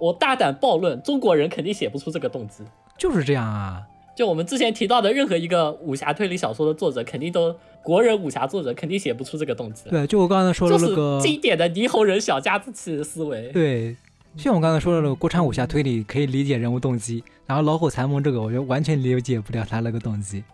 [0.00, 2.64] 我大胆暴论，中国人肯定写不出这个动机。
[2.98, 3.80] 就是这样啊。
[4.14, 9.90] 就我们之前提到的任何一个武侠推理小说的作者，肯定都国人武侠作者肯定写不出这个动机。
[9.90, 13.50] 对，就我刚才说的那个经典的霓虹人小家子气思维。
[13.52, 13.96] 对，
[14.36, 20.44] 像我刚才说的那个国产武侠推理，可以理解人物动机，然后老虎残梦这个，我觉得完全理解不了他那个动机。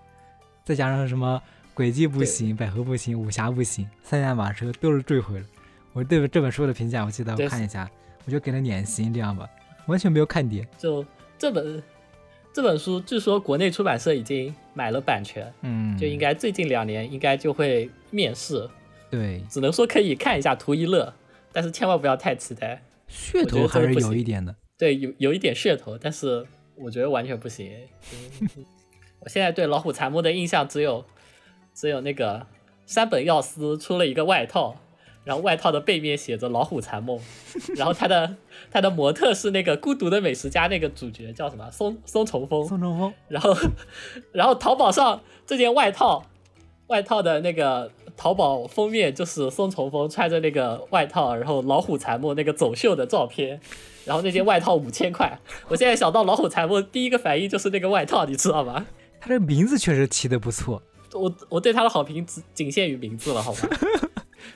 [0.64, 1.40] 再加上什么
[1.76, 5.44] 诡计不行，百合不行，武侠不行，三驾马车都是坠毁了。
[5.92, 7.90] 我对这本书的评价，我记得我看一下，
[8.24, 9.46] 我就给了点星这样吧，
[9.86, 10.66] 完全没有看点。
[10.78, 11.04] 就
[11.38, 11.82] 这本。
[12.53, 18.68] 这本书据说国内出版社已经买了版权，嗯，就应该最近两年应该就会面世。
[19.09, 21.12] 对，只能说可以看一下图一乐，
[21.53, 22.82] 但是千万不要太期待。
[23.09, 24.55] 噱头还是不有一点的。
[24.76, 26.46] 对，有有一点噱头，但是
[26.76, 27.70] 我觉得完全不行。
[28.12, 28.48] 嗯
[29.20, 31.05] 我现在对老虎残梦的印象只有
[31.74, 32.46] 只有那个
[32.86, 34.80] 山本耀司出了一个外套，
[35.25, 37.21] 然后外套的背面写着“老虎残梦”，
[37.77, 38.37] 然后他的
[38.71, 43.57] 他的模特是那个《孤独的美食家》那个主角叫什么松松重丰，宋仲峰，然后
[44.33, 46.25] 然后淘宝上这件外套
[46.87, 53.61] 外套的那个淘宝封面就是松重丰穿着那个外套，然后老虎残梦那个走秀的照片，
[54.05, 55.39] 然后那件外套五千块。
[55.68, 58.87] 我现在想到老虎残梦，第一个反应就是那个外套，你知道吗？
[59.21, 60.83] 他这名字确实起的不错。
[61.12, 63.59] 我我对他的好评只仅限于名字了，好吗？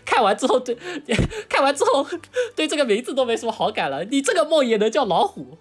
[0.04, 0.76] 看完之后对，
[1.48, 2.06] 看完之后
[2.54, 4.04] 对这个名字都没什么好感了。
[4.04, 5.58] 你这个梦也能叫老虎？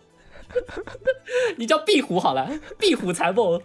[1.57, 2.47] 你叫壁虎好了，
[2.77, 3.59] 壁虎残梦。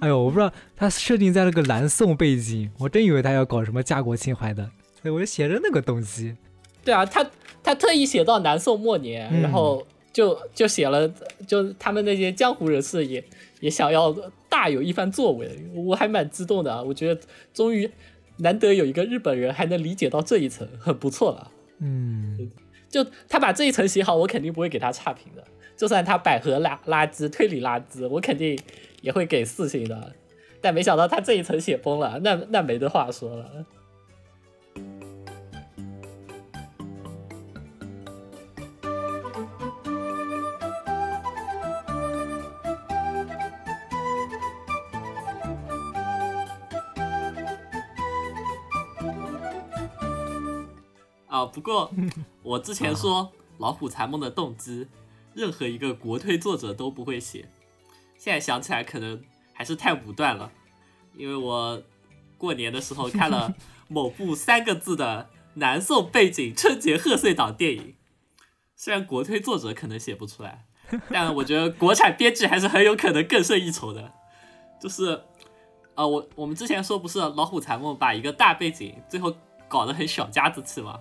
[0.00, 4.64] 哎呦，我不知道他设定在那个南宋背景，我真以为他要搞什么家国情怀的，
[5.00, 6.36] 所以我就写着那个东西。
[6.84, 7.24] 对啊，他
[7.62, 11.08] 他特意写到南宋末年，嗯然后就就写了，
[11.46, 13.22] 就他们那些江湖人士也
[13.60, 14.12] 也想要
[14.48, 16.82] 大有一番作为，我还蛮激动的啊！
[16.82, 17.20] 我觉得
[17.54, 17.88] 终于
[18.38, 21.50] 难得有一个日本人还能理解到这一层，很不错了。
[21.78, 22.50] 嗯，
[22.88, 25.44] 就他把这一层写好，我肯定不会给他差评的。
[25.76, 28.58] 就算他百合垃垃圾、推理垃圾，我肯定
[29.00, 30.12] 也会给四星的。
[30.60, 33.66] 但没想到他这一层写崩了，那那没得话说了。
[51.46, 51.92] 不过
[52.42, 53.24] 我之前说
[53.58, 54.86] 《老虎残梦》的动机，
[55.34, 57.48] 任何一个国推作者都不会写。
[58.16, 59.22] 现在想起来，可能
[59.52, 60.50] 还是太武断了，
[61.16, 61.82] 因为我
[62.38, 63.54] 过年的时候看了
[63.88, 67.94] 某部三个字的南宋背景春节贺岁档电影。
[68.74, 70.66] 虽然国推作者可能写不出来，
[71.08, 74.12] 但我觉得国产编剧还是很有可能更胜一筹的。
[74.80, 75.22] 就是，
[75.94, 79.32] 呃，我我们之前说不是《老虎残梦》把一个大背景最后
[79.68, 80.98] 搞得很小家子气吗？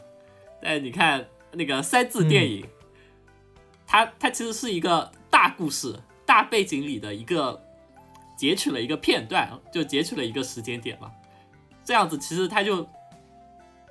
[0.62, 2.66] 但你看那个三字电影，
[3.86, 5.95] 它它其实是一个大故事、
[6.26, 7.62] 大背景里的一个
[8.38, 11.12] 截取了一个片段，就截取了一个时间点嘛。
[11.84, 12.88] 这样子其实它就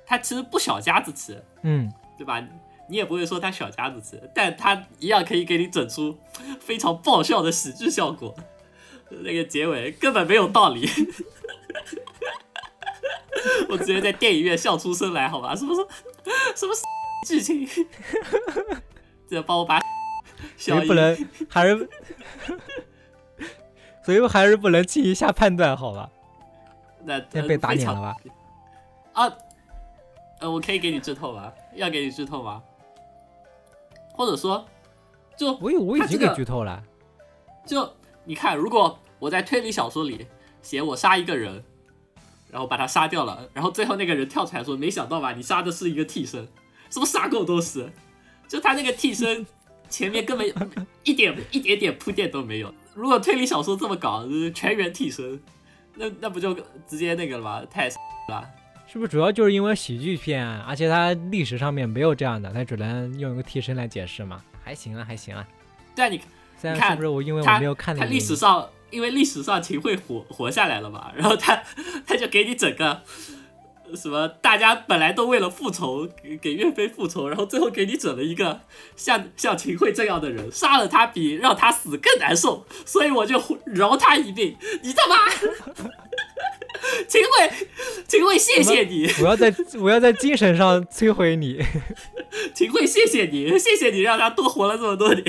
[0.05, 2.41] 它其实不小家子气，嗯，对吧？
[2.87, 6.17] 你也不会说它小家子气，但它一样可以给你整出
[6.59, 8.35] 非常爆笑的喜剧效果。
[9.09, 10.89] 那个结尾根本没有道理，
[13.69, 15.53] 我直接在电影院笑出声来，好吧？
[15.55, 15.87] 什么什么
[16.55, 16.73] 什么
[17.27, 17.67] 剧情？
[19.29, 19.79] 这帮我把
[20.57, 21.15] 小不能
[21.49, 21.89] 还是，
[24.03, 26.09] 所以还是不能轻易下判断，好吧？
[27.03, 28.15] 那被打脸了吧？
[29.13, 29.33] 啊，
[30.39, 31.51] 呃，我可以给你剧透吗？
[31.75, 32.61] 要给你剧透吗？
[34.13, 34.65] 或者说，
[35.37, 36.83] 就我以我已经给剧透了。
[37.65, 37.91] 就
[38.25, 40.27] 你看，如果我在推理小说里
[40.61, 41.63] 写我杀一个人，
[42.51, 46.47] 然后把他杀掉了，然后最后那个人跳出来说：“没想到吧，你杀的是一个替身，
[46.89, 47.89] 是不是傻狗都是。”
[48.47, 49.45] 就他那个替身
[49.89, 50.45] 前面根本
[51.05, 52.73] 一点一点点铺垫都没有。
[52.93, 55.39] 如果推理小说这么搞，就是全员替身，
[55.95, 56.53] 那那不就
[56.85, 57.63] 直接那个了吗？
[57.71, 57.87] 太
[58.27, 58.45] 了。
[58.85, 64.43] 是不是主要就是因为喜剧片，啊而且它历史上面没有这样的，它只能用一个替身来解释嘛？
[64.61, 65.47] 还行啊，还行啊。
[65.95, 66.19] 对啊，你
[66.57, 71.63] 虽然你看是不是我因为我没有看那他历史上，因为历史上秦桧活活下来了嘛， 然后他
[72.05, 73.01] 他就给你整个
[73.89, 78.61] 呃什么，大家本来都为了复仇给给岳飞复仇，然后最后给你整了一个
[78.95, 84.55] 像像秦桧这样的人，杀了他比让他死更难受，所以我就饶他一命。
[84.83, 85.29] 你他妈，
[87.07, 87.51] 秦桧，
[88.07, 91.63] 秦桧，谢谢你，我要在我要在精神上摧毁你。
[92.53, 95.23] 秦桧，谢谢你，谢谢你让他多活了这么多年。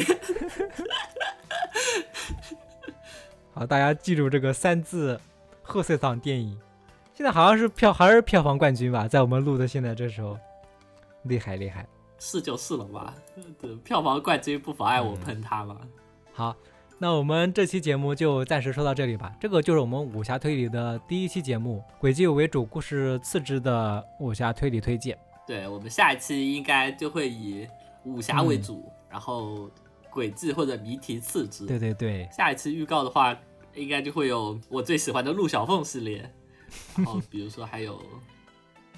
[3.55, 5.20] 好，大家记住这个三字
[5.62, 6.59] 贺岁档电影，
[7.14, 10.38] 现在好像是票还是票房冠军吧，在我们录的现在这时候，
[11.24, 11.86] 厉害厉害。
[12.18, 13.12] 是就是了嘛，
[13.61, 15.76] 对票房冠军不妨碍我喷他嘛。
[16.32, 16.57] 好，
[16.98, 19.34] 那我们这期节目就暂时说到这里吧。
[19.40, 25.18] 这个就是我们武侠推理的第一期节目，轨迹为主，故事次之的武侠推理推荐。
[25.46, 27.66] 对我们下一期应该就会以
[28.05, 29.68] 武侠为主，然后
[30.12, 31.66] 轨迹或者谜题次之。
[31.66, 33.36] 对对对，下一期预告的话，
[33.74, 36.30] 应该就会有我最喜欢的陆小凤系列，
[36.96, 38.00] 然 后比如说还有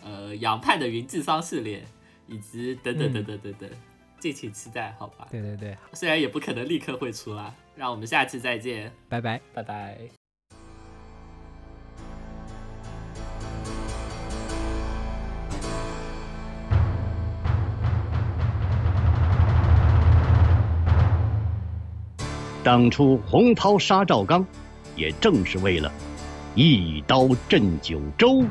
[0.03, 1.85] 呃杨派的云继桑系列，
[2.27, 3.71] 以及等等等等等等，
[4.19, 5.29] 敬请期待，好吧？
[5.31, 9.41] 对对对，虽然也不可能立刻会出啦，让我们下期再见，拜拜。
[9.53, 10.24] 拜拜。
[22.65, 24.47] 当初洪涛杀赵刚，
[24.97, 25.93] 也正是为了
[26.57, 28.43] “一刀震九州”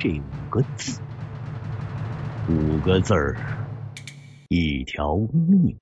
[0.00, 0.98] 这五个字。
[2.48, 3.36] 五个字儿，
[4.48, 5.78] 一条命。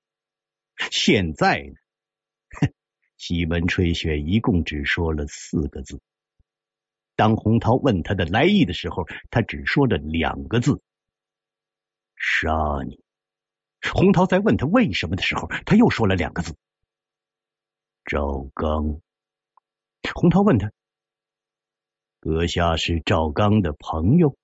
[0.91, 1.73] 现在呢，
[2.59, 2.73] 哼，
[3.15, 6.01] 西门吹雪一共只说了四个字。
[7.15, 10.81] 当洪涛问他的来意的时候，他只说了两个字
[12.19, 12.51] ：“杀
[12.85, 12.99] 你。”
[13.93, 16.57] 洪涛在问他为什么的时候，他又说了两个字。
[18.05, 18.99] 赵刚，
[20.13, 20.71] 洪涛问他
[22.19, 24.37] ：“阁下是赵刚的朋友？”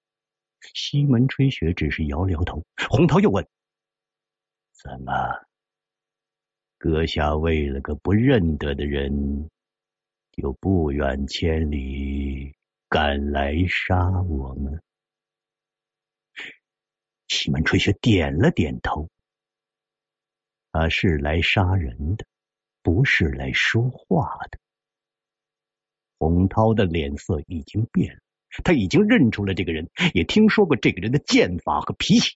[0.73, 2.63] 西门吹雪只是摇了摇头。
[2.89, 3.45] 洪涛又问
[4.71, 5.11] ：“怎么？
[6.77, 9.49] 阁下为了个不认得的人，
[10.31, 12.55] 就不远千里
[12.87, 14.81] 赶来杀我们？”
[17.27, 19.09] 西门吹雪点了点头
[20.71, 22.25] ：“他是来杀人的。”
[22.89, 24.57] 不是来说话的。
[26.17, 28.21] 洪涛的脸色已经变了，
[28.63, 32.35] 他已经认出了这个人，也听说过这个人的剑法和脾气。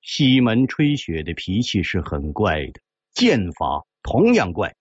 [0.00, 2.80] 西门吹雪的脾气是很怪的，
[3.12, 4.74] 剑法同样怪。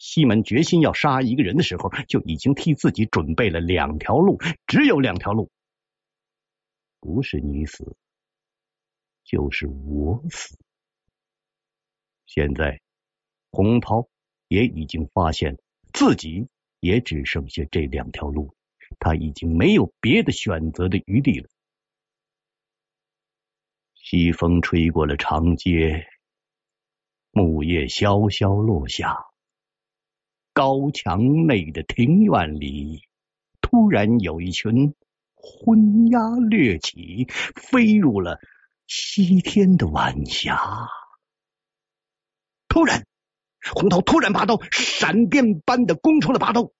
[0.00, 5.52] 西门决心要杀一个人的时候，就已经替自己准备了两条路，只有两条路，
[6.98, 7.96] 不是你死，
[9.22, 10.58] 就是我死。
[12.26, 12.80] 现在。
[13.58, 14.08] 洪涛
[14.46, 15.58] 也已经发现
[15.92, 16.46] 自己
[16.78, 18.54] 也只剩下这两条路，
[19.00, 21.48] 他已经没有别的选择的余地了。
[23.96, 26.06] 西风吹过了长街，
[27.32, 29.26] 木叶萧萧落下，
[30.52, 33.02] 高墙内的庭院里，
[33.60, 34.94] 突然有一群
[35.34, 38.38] 昏鸦掠起，飞入了
[38.86, 40.60] 西天的晚霞。
[42.68, 43.07] 突然。
[43.72, 46.72] 洪涛突然拔刀，闪电般的攻出了拔刀。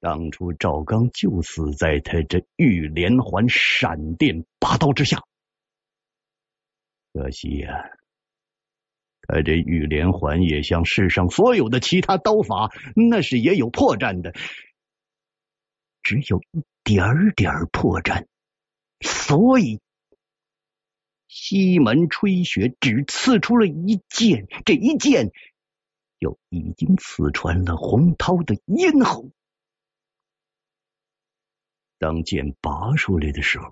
[0.00, 5.22] 当初赵刚就死在他这玉连环闪电拔刀之下。
[7.12, 7.90] 可惜呀，
[9.22, 14.34] 他这玉连环也像世上所有的其他刀法，那是也有破绽的，
[16.02, 18.26] 只有一点点破绽，
[19.00, 19.80] 所以。
[21.36, 25.32] 西门吹雪只刺出了一剑，这一剑
[26.20, 29.32] 就已经刺穿了洪涛的咽喉。
[31.98, 33.68] 当剑拔出来的时候，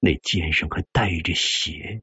[0.00, 2.02] 那剑上还带着血。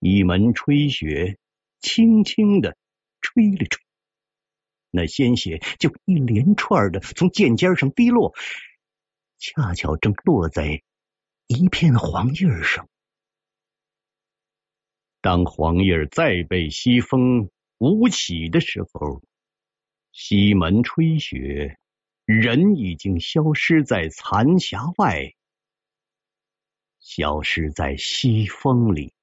[0.00, 1.38] 西门吹雪
[1.80, 2.76] 轻轻的
[3.22, 3.82] 吹了吹，
[4.90, 8.34] 那鲜血就一连串的从剑尖上滴落，
[9.38, 10.82] 恰巧正落在。
[11.54, 12.88] 一片黄叶上，
[15.20, 17.48] 当黄叶再被西风
[17.78, 19.22] 舞起的时候，
[20.10, 21.78] 西门吹雪
[22.24, 25.32] 人已经消失在残霞外，
[26.98, 29.13] 消失在西风里。